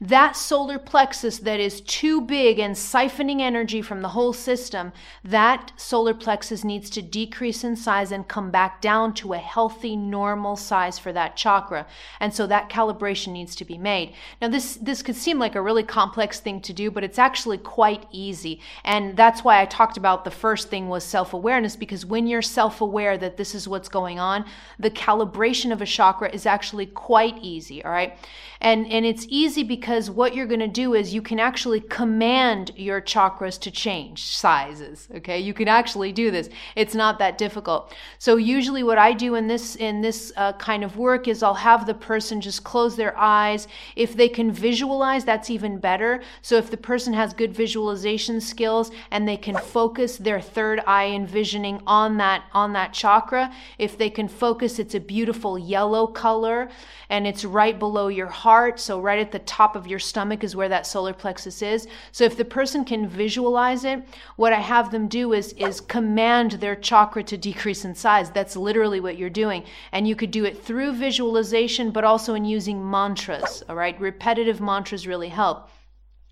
that 0.00 0.36
solar 0.36 0.78
plexus 0.78 1.38
that 1.38 1.58
is 1.58 1.80
too 1.80 2.20
big 2.20 2.60
and 2.60 2.76
siphoning 2.76 3.40
energy 3.40 3.82
from 3.82 4.00
the 4.00 4.10
whole 4.10 4.32
system, 4.32 4.92
that 5.24 5.72
solar 5.76 6.14
plexus 6.14 6.62
needs 6.62 6.88
to 6.90 7.02
decrease 7.02 7.64
in 7.64 7.74
size 7.74 8.12
and 8.12 8.28
come 8.28 8.50
back 8.52 8.80
down 8.80 9.12
to 9.12 9.32
a 9.32 9.38
healthy, 9.38 9.96
normal 9.96 10.54
size 10.54 11.00
for 11.00 11.12
that 11.12 11.36
chakra. 11.36 11.84
And 12.20 12.32
so 12.32 12.46
that 12.46 12.70
calibration 12.70 13.32
needs 13.32 13.56
to 13.56 13.64
be 13.64 13.76
made. 13.76 14.14
Now, 14.40 14.48
this, 14.48 14.76
this 14.76 15.02
could 15.02 15.16
seem 15.16 15.40
like 15.40 15.56
a 15.56 15.62
really 15.62 15.82
complex 15.82 16.38
thing 16.38 16.60
to 16.60 16.72
do, 16.72 16.92
but 16.92 17.02
it's 17.02 17.18
actually 17.18 17.58
quite 17.58 18.06
easy. 18.12 18.60
And 18.84 19.16
that's 19.16 19.42
why 19.42 19.60
I 19.60 19.64
talked 19.64 19.96
about 19.96 20.24
the 20.24 20.30
first 20.30 20.68
thing 20.68 20.88
was 20.88 21.02
self 21.02 21.32
awareness, 21.32 21.74
because 21.74 22.06
when 22.06 22.28
you're 22.28 22.40
self 22.42 22.80
aware 22.80 23.18
that 23.18 23.36
this 23.36 23.52
is 23.52 23.66
what's 23.66 23.88
going 23.88 24.20
on, 24.20 24.44
the 24.78 24.90
calibration 24.90 25.72
of 25.72 25.82
a 25.82 25.86
chakra 25.86 26.30
is 26.32 26.46
actually 26.46 26.86
quite 26.86 27.36
easy. 27.42 27.84
All 27.84 27.90
right. 27.90 28.16
And, 28.60 28.90
and 28.90 29.06
it's 29.06 29.24
easy 29.28 29.62
because 29.62 30.10
what 30.10 30.34
you're 30.34 30.46
going 30.46 30.58
to 30.60 30.66
do 30.66 30.94
is 30.94 31.14
you 31.14 31.22
can 31.22 31.38
actually 31.38 31.80
command 31.80 32.72
your 32.76 33.00
chakras 33.00 33.58
to 33.60 33.70
change 33.70 34.24
sizes. 34.36 35.08
Okay. 35.14 35.38
You 35.38 35.54
can 35.54 35.68
actually 35.68 36.12
do 36.12 36.30
this. 36.30 36.48
It's 36.74 36.94
not 36.94 37.18
that 37.20 37.38
difficult. 37.38 37.94
So 38.18 38.36
usually 38.36 38.82
what 38.82 38.98
I 38.98 39.12
do 39.12 39.36
in 39.36 39.46
this, 39.46 39.76
in 39.76 40.00
this 40.00 40.32
uh, 40.36 40.54
kind 40.54 40.82
of 40.82 40.96
work 40.96 41.28
is 41.28 41.42
I'll 41.42 41.54
have 41.54 41.86
the 41.86 41.94
person 41.94 42.40
just 42.40 42.64
close 42.64 42.96
their 42.96 43.16
eyes. 43.16 43.68
If 43.94 44.16
they 44.16 44.28
can 44.28 44.50
visualize, 44.50 45.24
that's 45.24 45.50
even 45.50 45.78
better. 45.78 46.22
So 46.42 46.56
if 46.56 46.70
the 46.70 46.76
person 46.76 47.12
has 47.12 47.32
good 47.32 47.54
visualization 47.54 48.40
skills 48.40 48.90
and 49.12 49.28
they 49.28 49.36
can 49.36 49.56
focus 49.56 50.16
their 50.16 50.40
third 50.40 50.80
eye 50.86 51.06
envisioning 51.06 51.80
on 51.86 52.16
that, 52.16 52.44
on 52.52 52.72
that 52.72 52.92
chakra, 52.92 53.52
if 53.78 53.96
they 53.96 54.10
can 54.10 54.26
focus, 54.26 54.80
it's 54.80 54.96
a 54.96 55.00
beautiful 55.00 55.58
yellow 55.58 56.08
color 56.08 56.68
and 57.08 57.26
it's 57.26 57.44
right 57.44 57.78
below 57.78 58.08
your 58.08 58.26
heart 58.26 58.47
heart. 58.48 58.80
So, 58.80 58.98
right 58.98 59.18
at 59.18 59.30
the 59.30 59.40
top 59.40 59.76
of 59.76 59.86
your 59.86 59.98
stomach 59.98 60.42
is 60.42 60.56
where 60.56 60.70
that 60.70 60.86
solar 60.86 61.12
plexus 61.12 61.60
is. 61.60 61.86
So, 62.12 62.24
if 62.24 62.34
the 62.38 62.46
person 62.46 62.82
can 62.82 63.06
visualize 63.06 63.84
it, 63.84 64.02
what 64.36 64.54
I 64.54 64.60
have 64.60 64.90
them 64.90 65.06
do 65.06 65.34
is, 65.34 65.52
is 65.52 65.82
command 65.82 66.52
their 66.52 66.74
chakra 66.74 67.22
to 67.24 67.36
decrease 67.36 67.84
in 67.84 67.94
size. 67.94 68.30
That's 68.30 68.56
literally 68.56 69.00
what 69.00 69.18
you're 69.18 69.42
doing. 69.44 69.64
And 69.92 70.08
you 70.08 70.16
could 70.16 70.30
do 70.30 70.46
it 70.46 70.64
through 70.64 70.94
visualization, 70.94 71.90
but 71.90 72.04
also 72.04 72.32
in 72.32 72.46
using 72.46 72.90
mantras. 72.90 73.62
All 73.68 73.76
right. 73.76 74.00
Repetitive 74.00 74.62
mantras 74.62 75.06
really 75.06 75.28
help. 75.28 75.68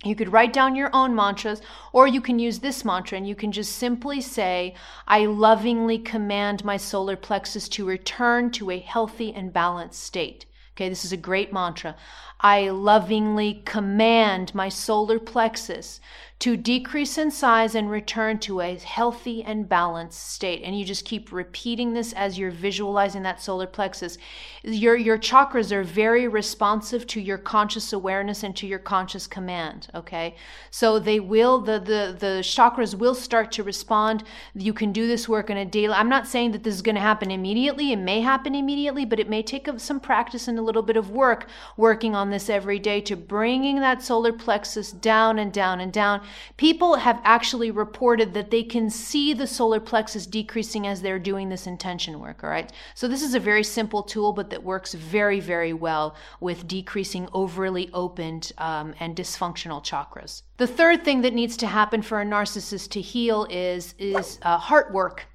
You 0.02 0.16
could 0.16 0.32
write 0.32 0.54
down 0.54 0.74
your 0.74 0.90
own 0.94 1.14
mantras, 1.14 1.60
or 1.92 2.06
you 2.06 2.22
can 2.22 2.38
use 2.38 2.60
this 2.60 2.82
mantra 2.82 3.18
and 3.18 3.28
you 3.28 3.34
can 3.34 3.52
just 3.52 3.72
simply 3.76 4.22
say, 4.22 4.74
I 5.06 5.26
lovingly 5.26 5.98
command 5.98 6.64
my 6.64 6.78
solar 6.78 7.16
plexus 7.16 7.68
to 7.70 7.86
return 7.86 8.50
to 8.52 8.70
a 8.70 8.78
healthy 8.78 9.34
and 9.34 9.52
balanced 9.52 10.02
state. 10.02 10.46
Okay, 10.76 10.90
this 10.90 11.06
is 11.06 11.12
a 11.12 11.16
great 11.16 11.54
mantra. 11.54 11.96
I 12.40 12.68
lovingly 12.68 13.62
command 13.64 14.54
my 14.54 14.68
solar 14.68 15.18
plexus 15.18 16.00
to 16.38 16.54
decrease 16.54 17.16
in 17.16 17.30
size 17.30 17.74
and 17.74 17.90
return 17.90 18.38
to 18.38 18.60
a 18.60 18.76
healthy 18.76 19.42
and 19.42 19.66
balanced 19.66 20.32
state. 20.32 20.60
And 20.62 20.78
you 20.78 20.84
just 20.84 21.06
keep 21.06 21.32
repeating 21.32 21.94
this 21.94 22.12
as 22.12 22.38
you're 22.38 22.50
visualizing 22.50 23.22
that 23.22 23.40
solar 23.40 23.66
plexus. 23.66 24.18
Your, 24.62 24.96
your 24.96 25.16
chakras 25.16 25.72
are 25.72 25.82
very 25.82 26.28
responsive 26.28 27.06
to 27.06 27.22
your 27.22 27.38
conscious 27.38 27.90
awareness 27.94 28.42
and 28.42 28.54
to 28.56 28.66
your 28.66 28.78
conscious 28.78 29.26
command. 29.26 29.88
Okay. 29.94 30.36
So 30.70 30.98
they 30.98 31.20
will, 31.20 31.58
the, 31.62 31.78
the, 31.78 32.14
the 32.18 32.40
chakras 32.42 32.94
will 32.94 33.14
start 33.14 33.50
to 33.52 33.62
respond. 33.62 34.22
You 34.54 34.74
can 34.74 34.92
do 34.92 35.06
this 35.06 35.26
work 35.26 35.48
in 35.48 35.56
a 35.56 35.64
daily. 35.64 35.94
I'm 35.94 36.10
not 36.10 36.26
saying 36.26 36.52
that 36.52 36.64
this 36.64 36.74
is 36.74 36.82
going 36.82 36.96
to 36.96 37.00
happen 37.00 37.30
immediately. 37.30 37.92
It 37.92 37.96
may 37.96 38.20
happen 38.20 38.54
immediately, 38.54 39.06
but 39.06 39.18
it 39.18 39.30
may 39.30 39.42
take 39.42 39.68
some 39.78 40.00
practice 40.00 40.48
and 40.48 40.58
a 40.58 40.62
little 40.62 40.82
bit 40.82 40.98
of 40.98 41.10
work 41.10 41.48
working 41.78 42.14
on 42.14 42.25
this 42.30 42.50
every 42.50 42.78
day 42.78 43.00
to 43.02 43.16
bringing 43.16 43.80
that 43.80 44.02
solar 44.02 44.32
plexus 44.32 44.92
down 44.92 45.38
and 45.38 45.52
down 45.52 45.80
and 45.80 45.92
down 45.92 46.22
People 46.56 46.96
have 46.96 47.20
actually 47.24 47.70
reported 47.70 48.34
that 48.34 48.50
they 48.50 48.62
can 48.62 48.88
see 48.88 49.34
the 49.34 49.46
solar 49.46 49.80
plexus 49.80 50.26
decreasing 50.26 50.86
as 50.86 51.02
they're 51.02 51.18
doing 51.18 51.48
this 51.48 51.66
intention 51.66 52.18
work, 52.20 52.42
all 52.42 52.50
right? 52.50 52.72
So 52.94 53.08
this 53.08 53.22
is 53.22 53.34
a 53.34 53.40
very 53.40 53.62
simple 53.62 54.02
tool, 54.02 54.32
but 54.32 54.50
that 54.50 54.62
works 54.62 54.94
very, 54.94 55.40
very 55.40 55.72
well 55.72 56.16
with 56.40 56.66
decreasing 56.66 57.28
overly 57.32 57.90
opened 57.92 58.52
um, 58.58 58.94
and 59.00 59.14
dysfunctional 59.14 59.84
chakras. 59.84 60.42
The 60.56 60.66
third 60.66 61.04
thing 61.04 61.22
that 61.22 61.34
needs 61.34 61.56
to 61.58 61.66
happen 61.66 62.02
for 62.02 62.20
a 62.20 62.24
narcissist 62.24 62.90
to 62.90 63.00
heal 63.00 63.46
is, 63.50 63.94
is 63.98 64.38
uh, 64.42 64.56
heart 64.58 64.92
work. 64.92 65.26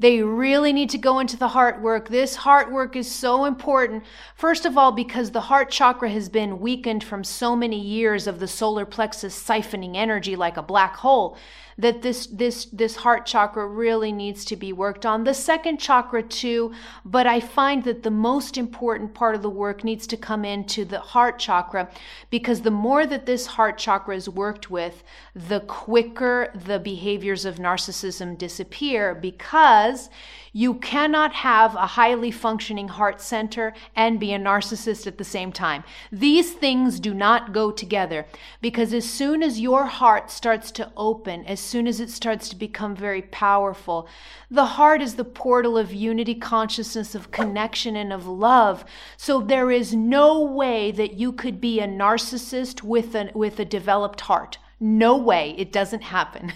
They 0.00 0.22
really 0.22 0.72
need 0.72 0.90
to 0.90 0.98
go 0.98 1.18
into 1.18 1.36
the 1.36 1.48
heart 1.48 1.82
work. 1.82 2.08
This 2.08 2.36
heart 2.36 2.70
work 2.70 2.94
is 2.94 3.10
so 3.10 3.46
important. 3.46 4.04
First 4.36 4.64
of 4.64 4.78
all, 4.78 4.92
because 4.92 5.32
the 5.32 5.40
heart 5.40 5.70
chakra 5.70 6.08
has 6.10 6.28
been 6.28 6.60
weakened 6.60 7.02
from 7.02 7.24
so 7.24 7.56
many 7.56 7.80
years 7.80 8.28
of 8.28 8.38
the 8.38 8.46
solar 8.46 8.84
plexus 8.84 9.40
siphoning 9.42 9.96
energy 9.96 10.36
like 10.36 10.56
a 10.56 10.62
black 10.62 10.94
hole 10.96 11.36
that 11.78 12.02
this 12.02 12.26
this 12.26 12.66
this 12.66 12.96
heart 12.96 13.24
chakra 13.24 13.66
really 13.66 14.12
needs 14.12 14.44
to 14.44 14.56
be 14.56 14.72
worked 14.72 15.06
on. 15.06 15.24
The 15.24 15.34
second 15.34 15.78
chakra 15.78 16.22
too 16.22 16.72
but 17.04 17.26
i 17.26 17.40
find 17.40 17.84
that 17.84 18.02
the 18.02 18.10
most 18.10 18.56
important 18.56 19.14
part 19.14 19.34
of 19.34 19.42
the 19.42 19.50
work 19.50 19.84
needs 19.84 20.06
to 20.06 20.16
come 20.16 20.44
into 20.44 20.84
the 20.84 21.00
heart 21.00 21.38
chakra 21.38 21.88
because 22.30 22.62
the 22.62 22.70
more 22.70 23.06
that 23.06 23.26
this 23.26 23.46
heart 23.46 23.78
chakra 23.78 24.14
is 24.14 24.28
worked 24.28 24.70
with 24.70 25.02
the 25.34 25.60
quicker 25.60 26.52
the 26.54 26.78
behaviors 26.78 27.44
of 27.44 27.56
narcissism 27.56 28.36
disappear 28.36 29.14
because 29.14 30.10
you 30.52 30.74
cannot 30.74 31.32
have 31.32 31.74
a 31.74 31.86
highly 31.86 32.30
functioning 32.30 32.88
heart 32.88 33.20
center 33.20 33.74
and 33.94 34.20
be 34.20 34.32
a 34.32 34.38
narcissist 34.38 35.06
at 35.06 35.18
the 35.18 35.24
same 35.24 35.52
time. 35.52 35.84
These 36.10 36.52
things 36.52 37.00
do 37.00 37.14
not 37.14 37.52
go 37.52 37.70
together 37.70 38.26
because 38.60 38.92
as 38.92 39.08
soon 39.08 39.42
as 39.42 39.60
your 39.60 39.86
heart 39.86 40.30
starts 40.30 40.70
to 40.72 40.92
open, 40.96 41.44
as 41.44 41.60
soon 41.60 41.86
as 41.86 42.00
it 42.00 42.10
starts 42.10 42.48
to 42.48 42.56
become 42.56 42.96
very 42.96 43.22
powerful, 43.22 44.08
the 44.50 44.64
heart 44.64 45.02
is 45.02 45.14
the 45.14 45.24
portal 45.24 45.76
of 45.76 45.92
unity, 45.92 46.34
consciousness, 46.34 47.14
of 47.14 47.30
connection, 47.30 47.96
and 47.96 48.12
of 48.12 48.26
love. 48.26 48.84
So 49.16 49.40
there 49.40 49.70
is 49.70 49.94
no 49.94 50.42
way 50.42 50.90
that 50.92 51.14
you 51.14 51.32
could 51.32 51.60
be 51.60 51.80
a 51.80 51.86
narcissist 51.86 52.82
with, 52.82 53.14
an, 53.14 53.30
with 53.34 53.58
a 53.60 53.64
developed 53.64 54.22
heart. 54.22 54.58
No 54.80 55.16
way, 55.16 55.56
it 55.58 55.72
doesn't 55.72 56.02
happen. 56.02 56.52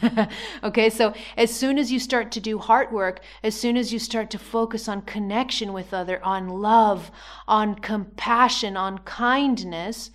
okay, 0.63 0.91
so 0.91 1.13
as 1.37 1.53
soon 1.53 1.77
as 1.77 1.91
you 1.91 1.99
start 1.99 2.31
to 2.33 2.41
do 2.41 2.59
heart 2.59 2.93
work, 2.93 3.21
as 3.43 3.55
soon 3.55 3.77
as 3.77 3.93
you 3.93 3.99
start 3.99 4.31
to 4.31 4.39
focus 4.39 4.89
on 4.89 5.03
connection 5.03 5.73
with 5.73 5.93
other, 5.93 6.25
on 6.25 6.49
love, 6.49 7.11
on 7.49 7.75
compassion, 7.75 8.77
on 8.77 8.99
kindness, 8.99 10.11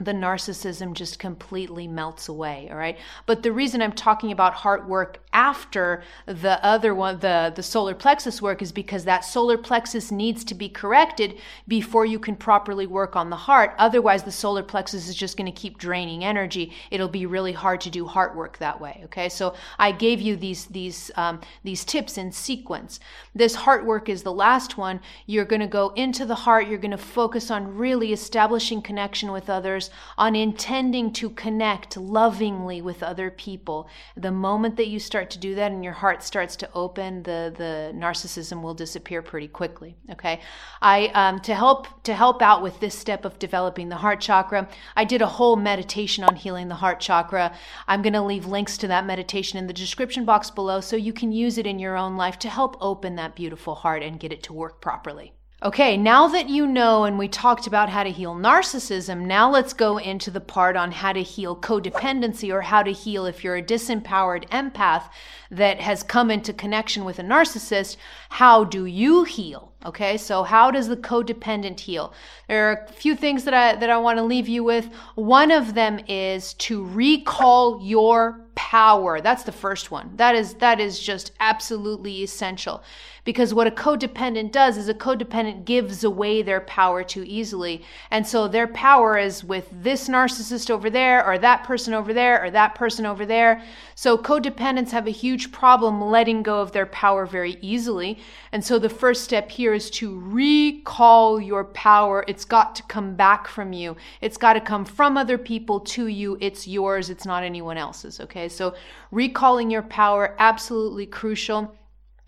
the 0.00 0.12
narcissism 0.12 0.92
just 0.92 1.18
completely 1.18 1.86
melts 1.86 2.28
away 2.28 2.68
all 2.70 2.76
right? 2.76 2.98
But 3.26 3.42
the 3.42 3.52
reason 3.52 3.82
i'm 3.82 3.92
talking 3.92 4.32
about 4.32 4.54
heart 4.54 4.88
work 4.88 5.18
after 5.32 6.02
the 6.26 6.64
other 6.64 6.94
one 6.94 7.18
the 7.20 7.52
the 7.54 7.62
solar 7.62 7.94
plexus 7.94 8.40
work 8.40 8.62
is 8.62 8.72
because 8.72 9.04
that 9.04 9.24
solar 9.24 9.58
plexus 9.58 10.10
needs 10.10 10.44
to 10.44 10.54
be 10.54 10.68
corrected 10.68 11.38
before 11.68 12.06
you 12.06 12.18
can 12.18 12.36
properly 12.36 12.86
work 12.86 13.16
on 13.16 13.30
the 13.30 13.36
heart. 13.36 13.74
Otherwise 13.78 14.22
the 14.22 14.32
solar 14.32 14.62
plexus 14.62 15.08
is 15.08 15.14
just 15.14 15.36
going 15.36 15.52
to 15.52 15.60
keep 15.60 15.78
draining 15.78 16.24
energy. 16.24 16.72
It'll 16.90 17.08
be 17.08 17.26
really 17.26 17.52
hard 17.52 17.80
to 17.82 17.90
do 17.90 18.06
heart 18.06 18.34
work 18.34 18.58
that 18.58 18.80
way 18.80 19.00
okay? 19.04 19.28
So 19.28 19.54
i 19.78 19.92
gave 19.92 20.20
you 20.20 20.36
these 20.36 20.66
these 20.66 21.10
um, 21.16 21.40
these 21.62 21.84
tips 21.84 22.18
in 22.18 22.32
sequence. 22.32 23.00
This 23.34 23.54
heart 23.54 23.84
work 23.84 24.08
is 24.08 24.22
the 24.22 24.32
last 24.32 24.78
one. 24.78 25.00
You're 25.26 25.44
going 25.44 25.60
to 25.60 25.66
go 25.66 25.90
into 25.90 26.24
the 26.24 26.34
heart. 26.34 26.68
You're 26.68 26.78
going 26.78 26.90
to 26.90 26.98
focus 26.98 27.50
on 27.50 27.76
really 27.76 28.12
establishing 28.12 28.82
connection 28.82 29.32
with 29.32 29.50
others 29.50 29.89
on 30.16 30.36
intending 30.36 31.12
to 31.14 31.30
connect 31.30 31.96
lovingly 31.96 32.82
with 32.82 33.02
other 33.02 33.30
people. 33.30 33.88
The 34.16 34.30
moment 34.30 34.76
that 34.76 34.88
you 34.88 34.98
start 34.98 35.30
to 35.30 35.38
do 35.38 35.54
that 35.54 35.72
and 35.72 35.84
your 35.84 35.92
heart 35.92 36.22
starts 36.22 36.56
to 36.56 36.68
open, 36.74 37.22
the, 37.22 37.52
the 37.56 37.92
narcissism 37.94 38.62
will 38.62 38.74
disappear 38.74 39.22
pretty 39.22 39.48
quickly. 39.48 39.96
Okay. 40.10 40.40
I, 40.82 41.06
um, 41.08 41.40
to 41.40 41.54
help, 41.54 42.02
to 42.04 42.14
help 42.14 42.42
out 42.42 42.62
with 42.62 42.80
this 42.80 42.98
step 42.98 43.24
of 43.24 43.38
developing 43.38 43.88
the 43.88 43.96
heart 43.96 44.20
chakra, 44.20 44.68
I 44.96 45.04
did 45.04 45.22
a 45.22 45.26
whole 45.26 45.56
meditation 45.56 46.24
on 46.24 46.36
healing 46.36 46.68
the 46.68 46.74
heart 46.76 47.00
chakra. 47.00 47.54
I'm 47.88 48.02
going 48.02 48.12
to 48.12 48.22
leave 48.22 48.46
links 48.46 48.78
to 48.78 48.88
that 48.88 49.06
meditation 49.06 49.58
in 49.58 49.66
the 49.66 49.72
description 49.72 50.24
box 50.24 50.50
below 50.50 50.80
so 50.80 50.96
you 50.96 51.12
can 51.12 51.32
use 51.32 51.58
it 51.58 51.66
in 51.66 51.78
your 51.78 51.96
own 51.96 52.16
life 52.16 52.38
to 52.40 52.48
help 52.48 52.76
open 52.80 53.16
that 53.16 53.36
beautiful 53.36 53.74
heart 53.74 54.02
and 54.02 54.20
get 54.20 54.32
it 54.32 54.42
to 54.44 54.52
work 54.52 54.80
properly. 54.80 55.32
Okay, 55.62 55.98
now 55.98 56.26
that 56.28 56.48
you 56.48 56.66
know 56.66 57.04
and 57.04 57.18
we 57.18 57.28
talked 57.28 57.66
about 57.66 57.90
how 57.90 58.02
to 58.02 58.10
heal 58.10 58.34
narcissism, 58.34 59.26
now 59.26 59.50
let's 59.50 59.74
go 59.74 59.98
into 59.98 60.30
the 60.30 60.40
part 60.40 60.74
on 60.74 60.90
how 60.90 61.12
to 61.12 61.22
heal 61.22 61.54
codependency 61.54 62.50
or 62.50 62.62
how 62.62 62.82
to 62.82 62.92
heal 62.92 63.26
if 63.26 63.44
you're 63.44 63.56
a 63.56 63.62
disempowered 63.62 64.48
empath 64.48 65.10
that 65.50 65.78
has 65.78 66.02
come 66.02 66.30
into 66.30 66.54
connection 66.54 67.04
with 67.04 67.18
a 67.18 67.22
narcissist. 67.22 67.98
How 68.30 68.64
do 68.64 68.86
you 68.86 69.24
heal? 69.24 69.70
Okay, 69.84 70.16
so 70.16 70.44
how 70.44 70.70
does 70.70 70.88
the 70.88 70.96
codependent 70.96 71.80
heal? 71.80 72.14
There 72.48 72.70
are 72.70 72.86
a 72.88 72.92
few 72.92 73.14
things 73.14 73.44
that 73.44 73.52
I 73.52 73.76
that 73.76 73.90
I 73.90 73.98
want 73.98 74.16
to 74.16 74.22
leave 74.22 74.48
you 74.48 74.64
with. 74.64 74.88
One 75.14 75.50
of 75.50 75.74
them 75.74 76.00
is 76.08 76.54
to 76.54 76.84
recall 76.86 77.82
your 77.82 78.46
power. 78.54 79.20
That's 79.20 79.44
the 79.44 79.52
first 79.52 79.90
one. 79.90 80.12
That 80.16 80.34
is 80.34 80.54
that 80.54 80.80
is 80.80 81.00
just 81.00 81.32
absolutely 81.40 82.22
essential. 82.22 82.82
Because 83.30 83.54
what 83.54 83.68
a 83.68 83.70
codependent 83.70 84.50
does 84.50 84.76
is 84.76 84.88
a 84.88 84.92
codependent 84.92 85.64
gives 85.64 86.02
away 86.02 86.42
their 86.42 86.62
power 86.62 87.04
too 87.04 87.22
easily. 87.24 87.80
And 88.10 88.26
so 88.26 88.48
their 88.48 88.66
power 88.66 89.16
is 89.16 89.44
with 89.44 89.68
this 89.70 90.08
narcissist 90.08 90.68
over 90.68 90.90
there, 90.90 91.24
or 91.24 91.38
that 91.38 91.62
person 91.62 91.94
over 91.94 92.12
there, 92.12 92.44
or 92.44 92.50
that 92.50 92.74
person 92.74 93.06
over 93.06 93.24
there. 93.24 93.62
So 93.94 94.18
codependents 94.18 94.90
have 94.90 95.06
a 95.06 95.12
huge 95.12 95.52
problem 95.52 96.00
letting 96.00 96.42
go 96.42 96.60
of 96.60 96.72
their 96.72 96.86
power 96.86 97.24
very 97.24 97.56
easily. 97.60 98.18
And 98.50 98.64
so 98.64 98.80
the 98.80 98.88
first 98.88 99.22
step 99.22 99.48
here 99.48 99.74
is 99.74 99.90
to 99.90 100.18
recall 100.18 101.40
your 101.40 101.66
power. 101.66 102.24
It's 102.26 102.44
got 102.44 102.74
to 102.74 102.82
come 102.82 103.14
back 103.14 103.46
from 103.46 103.72
you, 103.72 103.96
it's 104.20 104.38
got 104.38 104.54
to 104.54 104.60
come 104.60 104.84
from 104.84 105.16
other 105.16 105.38
people 105.38 105.78
to 105.78 106.08
you. 106.08 106.36
It's 106.40 106.66
yours, 106.66 107.10
it's 107.10 107.26
not 107.26 107.44
anyone 107.44 107.78
else's. 107.78 108.18
Okay. 108.18 108.48
So 108.48 108.74
recalling 109.12 109.70
your 109.70 109.82
power, 109.82 110.34
absolutely 110.40 111.06
crucial. 111.06 111.76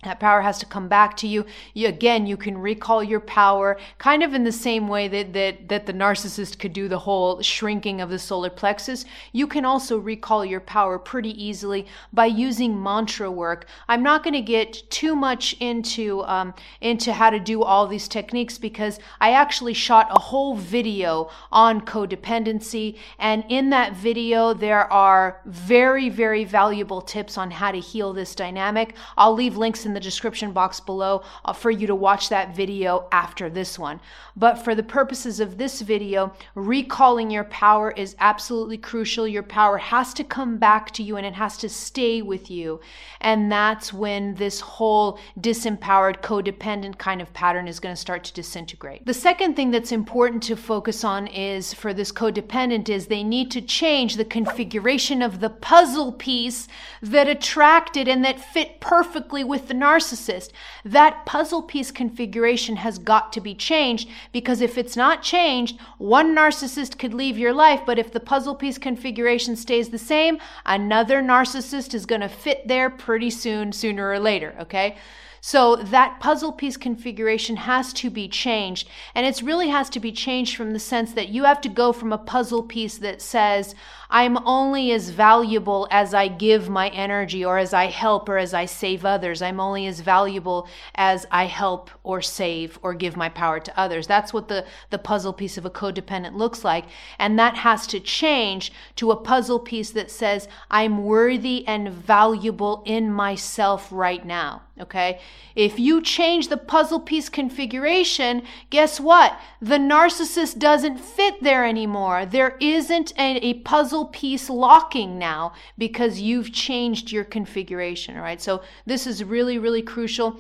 That 0.03 0.19
power 0.19 0.41
has 0.41 0.59
to 0.59 0.67
come 0.67 0.89
back 0.89 1.17
to 1.19 1.29
you. 1.29 1.47
you. 1.75 1.87
Again, 1.87 2.27
you 2.27 2.37
can 2.37 2.59
recall 2.59 3.05
your 3.05 3.21
power 3.21 3.79
kind 3.99 4.25
of 4.25 4.35
in 4.35 4.43
the 4.43 4.51
same 4.51 4.89
way 4.89 5.07
that, 5.07 5.33
that, 5.33 5.69
that 5.69 5.87
the 5.87 5.93
narcissist 5.93 6.59
could 6.59 6.73
do 6.73 6.89
the 6.89 6.99
whole 6.99 7.41
shrinking 7.41 8.01
of 8.01 8.11
the 8.11 8.19
solar 8.19 8.51
plexus. 8.51 9.05
You 9.31 9.47
can 9.47 9.65
also 9.65 9.99
recall 9.99 10.45
your 10.45 10.59
power 10.59 10.99
pretty 10.99 11.31
easily 11.41 11.87
by 12.13 12.27
using 12.27 12.83
mantra 12.83 13.31
work. 13.31 13.67
I'm 13.89 14.03
not 14.03 14.25
going 14.25 14.35
to 14.35 14.41
get 14.41 14.91
too 14.91 15.15
much 15.15 15.55
into, 15.61 16.25
um, 16.25 16.53
into 16.81 17.13
how 17.13 17.31
to 17.31 17.39
do 17.39 17.63
all 17.63 17.87
these 17.87 18.09
techniques 18.09 18.59
because 18.59 18.99
I 19.21 19.31
actually 19.35 19.75
shot 19.75 20.09
a 20.11 20.19
whole 20.19 20.57
video 20.57 21.31
on 21.53 21.81
codependency. 21.81 22.99
And 23.21 23.45
in 23.49 23.71
that 23.71 23.95
video, 23.95 24.53
there 24.53 24.93
are 24.93 25.41
very, 25.47 26.09
very 26.09 26.43
valuable 26.43 27.03
tips 27.03 27.39
on 27.39 27.53
how 27.53 27.71
to 27.71 27.79
heal 27.79 28.13
this 28.13 28.35
dynamic. 28.35 28.97
I'll 29.17 29.35
leave 29.35 29.57
links 29.57 29.87
in 29.87 29.92
in 29.93 29.95
the 29.95 30.01
description 30.01 30.53
box 30.53 30.81
below 30.81 31.23
uh, 31.45 31.53
for 31.53 31.71
you 31.71 31.87
to 31.87 31.95
watch 31.95 32.31
that 32.31 32.57
video 32.57 33.07
after 33.13 33.51
this 33.51 33.79
one. 33.79 34.01
But 34.35 34.55
for 34.55 34.75
the 34.75 34.83
purposes 34.83 35.39
of 35.39 35.59
this 35.59 35.83
video, 35.83 36.33
recalling 36.55 37.31
your 37.31 37.45
power 37.45 37.91
is 37.91 38.17
absolutely 38.19 38.79
crucial. 38.79 39.29
Your 39.29 39.43
power 39.43 39.77
has 39.77 40.15
to 40.15 40.25
come 40.25 40.57
back 40.57 40.93
to 40.93 41.03
you 41.03 41.19
and 41.19 41.27
it 41.27 41.35
has 41.35 41.59
to 41.59 41.69
stay 41.69 42.23
with 42.23 42.51
you. 42.51 42.81
And 43.21 43.53
that's 43.53 43.93
when 43.93 44.35
this 44.37 44.61
whole 44.61 45.19
disempowered, 45.39 46.23
codependent 46.23 46.97
kind 46.97 47.21
of 47.21 47.31
pattern 47.35 47.69
is 47.69 47.79
going 47.79 47.95
to 47.95 48.01
start 48.01 48.25
to 48.25 48.33
disintegrate. 48.33 49.05
The 49.05 49.13
second 49.13 49.57
thing 49.57 49.71
that's 49.71 49.93
important 49.93 50.43
to 50.45 50.57
focus 50.57 51.05
on 51.05 51.27
is 51.27 51.75
for 51.75 51.93
this 51.93 52.11
codependent 52.11 52.89
is 52.89 53.07
they 53.07 53.23
need 53.23 53.51
to 53.51 53.61
change 53.61 54.17
the 54.17 54.25
configuration 54.25 55.21
of 55.21 55.41
the 55.41 55.51
puzzle 55.51 56.13
piece 56.13 56.67
that 57.03 57.29
attracted 57.29 58.09
and 58.09 58.25
that 58.25 58.41
fit 58.41 58.81
perfectly 58.81 59.45
with 59.45 59.69
the 59.69 59.75
narcissist, 59.83 60.51
that 60.85 61.27
puzzle 61.27 61.63
piece 61.63 61.91
configuration 61.91 62.77
has 62.77 62.99
got 62.99 63.33
to 63.33 63.41
be 63.41 63.55
changed 63.55 64.09
because 64.33 64.61
if 64.61 64.79
it's 64.79 64.97
not 64.97 65.23
changed, 65.23 65.79
one 65.99 66.35
narcissist 66.35 66.99
could 66.99 67.15
leave 67.15 67.37
your 67.37 67.53
life, 67.53 67.83
but 67.85 67.99
if 67.99 68.13
the 68.13 68.21
puzzle 68.21 68.55
piece 68.55 68.79
configuration 68.79 69.57
stays 69.57 69.89
the 69.91 69.99
same, 69.99 70.39
another 70.65 71.23
narcissist 71.23 71.95
is 71.95 72.07
going 72.07 72.21
to 72.21 72.29
fit 72.29 72.67
there 72.69 72.89
pretty 72.89 73.31
soon, 73.31 73.73
sooner 73.73 74.09
or 74.09 74.19
later, 74.19 74.55
okay? 74.61 74.97
So 75.45 75.75
that 75.75 76.21
puzzle 76.21 76.53
piece 76.53 76.77
configuration 76.77 77.57
has 77.57 77.93
to 77.95 78.11
be 78.11 78.29
changed. 78.29 78.89
And 79.13 79.27
it 79.27 79.43
really 79.43 79.71
has 79.71 79.91
to 79.91 79.99
be 79.99 80.13
changed 80.13 80.55
from 80.55 80.73
the 80.73 80.79
sense 80.79 81.15
that 81.15 81.31
you 81.31 81.43
have 81.43 81.61
to 81.63 81.69
go 81.69 81.93
from 81.93 82.13
a 82.13 82.19
puzzle 82.19 82.63
piece 82.63 82.97
that 82.99 83.21
says, 83.21 83.75
I'm 84.13 84.37
only 84.47 84.93
as 84.93 85.09
valuable 85.09 85.89
as 85.91 86.13
I 86.13 86.29
give 86.29 86.69
my 86.69 86.91
energy 86.91 87.43
or 87.43 87.57
as 87.57 87.73
I 87.73 87.87
help 87.87 88.29
or 88.29 88.37
as 88.37 88.53
I 88.53 88.67
save 88.67 89.07
others. 89.07 89.41
I'm 89.41 89.59
only 89.59 89.87
as 89.87 90.01
valuable 90.01 90.69
as 90.95 91.25
I 91.31 91.47
help 91.47 91.91
or 92.03 92.21
save 92.21 92.79
or 92.83 92.93
give 92.93 93.17
my 93.17 93.31
power 93.31 93.59
to 93.59 93.81
others. 93.81 94.07
That's 94.07 94.35
what 94.35 94.49
the, 94.49 94.67
the 94.91 94.99
puzzle 94.99 95.33
piece 95.33 95.57
of 95.57 95.65
a 95.65 95.71
codependent 95.71 96.35
looks 96.35 96.63
like. 96.63 96.85
And 97.19 97.39
that 97.39 97.57
has 97.57 97.87
to 97.87 98.01
change 98.01 98.71
to 98.97 99.13
a 99.13 99.17
puzzle 99.17 99.59
piece 99.59 99.93
that 99.93 100.11
says, 100.11 100.47
I'm 100.71 101.05
worthy 101.05 101.67
and 101.67 101.89
valuable 101.89 102.83
in 102.85 103.11
myself 103.11 103.89
right 103.91 104.25
now. 104.27 104.63
Okay. 104.81 105.21
If 105.55 105.79
you 105.79 106.03
change 106.03 106.49
the 106.49 106.57
puzzle 106.57 107.01
piece 107.01 107.29
configuration, 107.29 108.43
guess 108.71 108.99
what? 108.99 109.39
The 109.61 109.77
narcissist 109.77 110.59
doesn't 110.59 110.99
fit 110.99 111.43
there 111.43 111.65
anymore. 111.65 112.27
There 112.27 112.57
isn't 112.59 113.13
a, 113.19 113.37
a 113.37 113.55
puzzle 113.55 114.02
piece 114.07 114.51
locking 114.51 115.19
now 115.19 115.53
because 115.79 116.21
you've 116.21 116.53
changed 116.53 117.11
your 117.11 117.25
configuration, 117.25 118.17
all 118.17 118.23
right? 118.23 118.41
So 118.41 118.63
this 118.87 119.07
is 119.07 119.25
really, 119.25 119.59
really 119.59 119.83
crucial. 119.83 120.39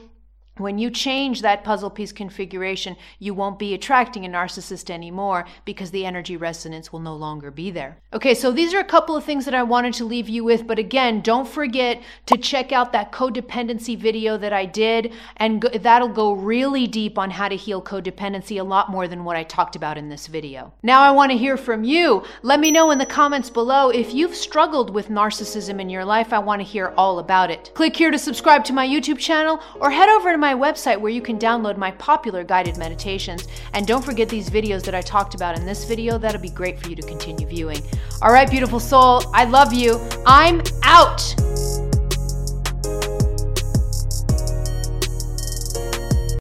When 0.59 0.77
you 0.77 0.91
change 0.91 1.41
that 1.41 1.65
puzzle 1.65 1.89
piece 1.89 2.13
configuration, 2.13 2.97
you 3.19 3.33
won't 3.33 3.59
be 3.59 3.73
attracting 3.73 4.27
a 4.27 4.29
narcissist 4.29 4.91
anymore 4.91 5.47
because 5.65 5.91
the 5.91 6.05
energy 6.05 6.37
resonance 6.37 6.93
will 6.93 7.01
no 7.01 7.17
longer 7.17 7.51
be 7.51 7.71
there. 7.71 7.97
Okay, 8.13 8.35
so 8.35 8.53
these 8.53 8.75
are 8.75 8.79
a 8.79 8.85
couple 8.85 9.17
of 9.17 9.25
things 9.25 9.47
that 9.47 9.55
I 9.55 9.63
wanted 9.63 9.95
to 9.95 10.05
leave 10.05 10.29
you 10.29 10.45
with, 10.45 10.67
but 10.67 10.79
again, 10.79 11.23
don't 11.23 11.49
forget 11.49 12.03
to 12.27 12.37
check 12.37 12.71
out 12.71 12.93
that 12.93 13.13
codependency 13.13 13.97
video 13.97 14.37
that 14.37 14.53
I 14.53 14.67
did, 14.67 15.15
and 15.39 15.63
that'll 15.63 16.09
go 16.09 16.33
really 16.33 16.87
deep 16.87 17.17
on 17.17 17.31
how 17.31 17.49
to 17.49 17.57
heal 17.57 17.81
codependency 17.81 18.61
a 18.61 18.65
lot 18.65 18.91
more 18.91 19.09
than 19.09 19.25
what 19.25 19.37
I 19.37 19.45
talked 19.45 19.75
about 19.75 19.97
in 19.97 20.11
this 20.11 20.27
video. 20.27 20.75
Now, 20.83 21.01
I 21.01 21.13
want 21.13 21.33
to 21.33 21.39
hear 21.39 21.57
from 21.57 21.83
you. 21.83 22.25
Let 22.43 22.61
me 22.61 22.71
know 22.71 22.91
in 22.91 22.99
the 22.99 23.07
comments 23.07 23.49
below 23.49 23.89
if 23.89 24.13
you've 24.13 24.37
struggled 24.37 24.91
with 24.91 25.09
narcissism 25.09 25.81
in 25.81 25.89
your 25.89 26.05
life. 26.05 26.35
I 26.35 26.41
want 26.41 26.61
to 26.61 26.69
hear 26.69 26.93
all 26.99 27.21
about 27.21 27.51
it. 27.51 27.71
Click 27.73 27.97
here 27.97 28.11
to 28.11 28.19
subscribe 28.19 28.65
to 28.67 28.75
my 28.75 28.87
YouTube 28.87 29.19
channel 29.19 29.59
or 29.81 29.91
head 29.91 30.11
over 30.11 30.31
to 30.31 30.42
my 30.43 30.53
website 30.55 31.01
where 31.01 31.13
you 31.13 31.23
can 31.23 31.39
download 31.39 31.79
my 31.79 31.93
popular 31.93 32.45
guided 32.45 32.77
meditations. 32.77 33.49
And 33.73 33.87
don't 33.87 34.05
forget 34.05 34.29
these 34.29 34.51
videos 34.51 34.83
that 34.85 34.95
I 34.95 35.01
talked 35.01 35.35
about 35.35 35.57
in 35.57 35.65
this 35.65 35.85
video. 35.87 36.19
That'll 36.19 36.41
be 36.41 36.51
great 36.51 36.79
for 36.79 36.91
you 36.91 36.97
to 36.97 37.03
continue 37.03 37.47
viewing. 37.47 37.81
All 38.21 38.33
right, 38.33 38.51
beautiful 38.51 38.81
soul, 38.81 39.23
I 39.33 39.45
love 39.45 39.73
you. 39.73 39.99
I'm 40.27 40.61
out. 40.83 41.82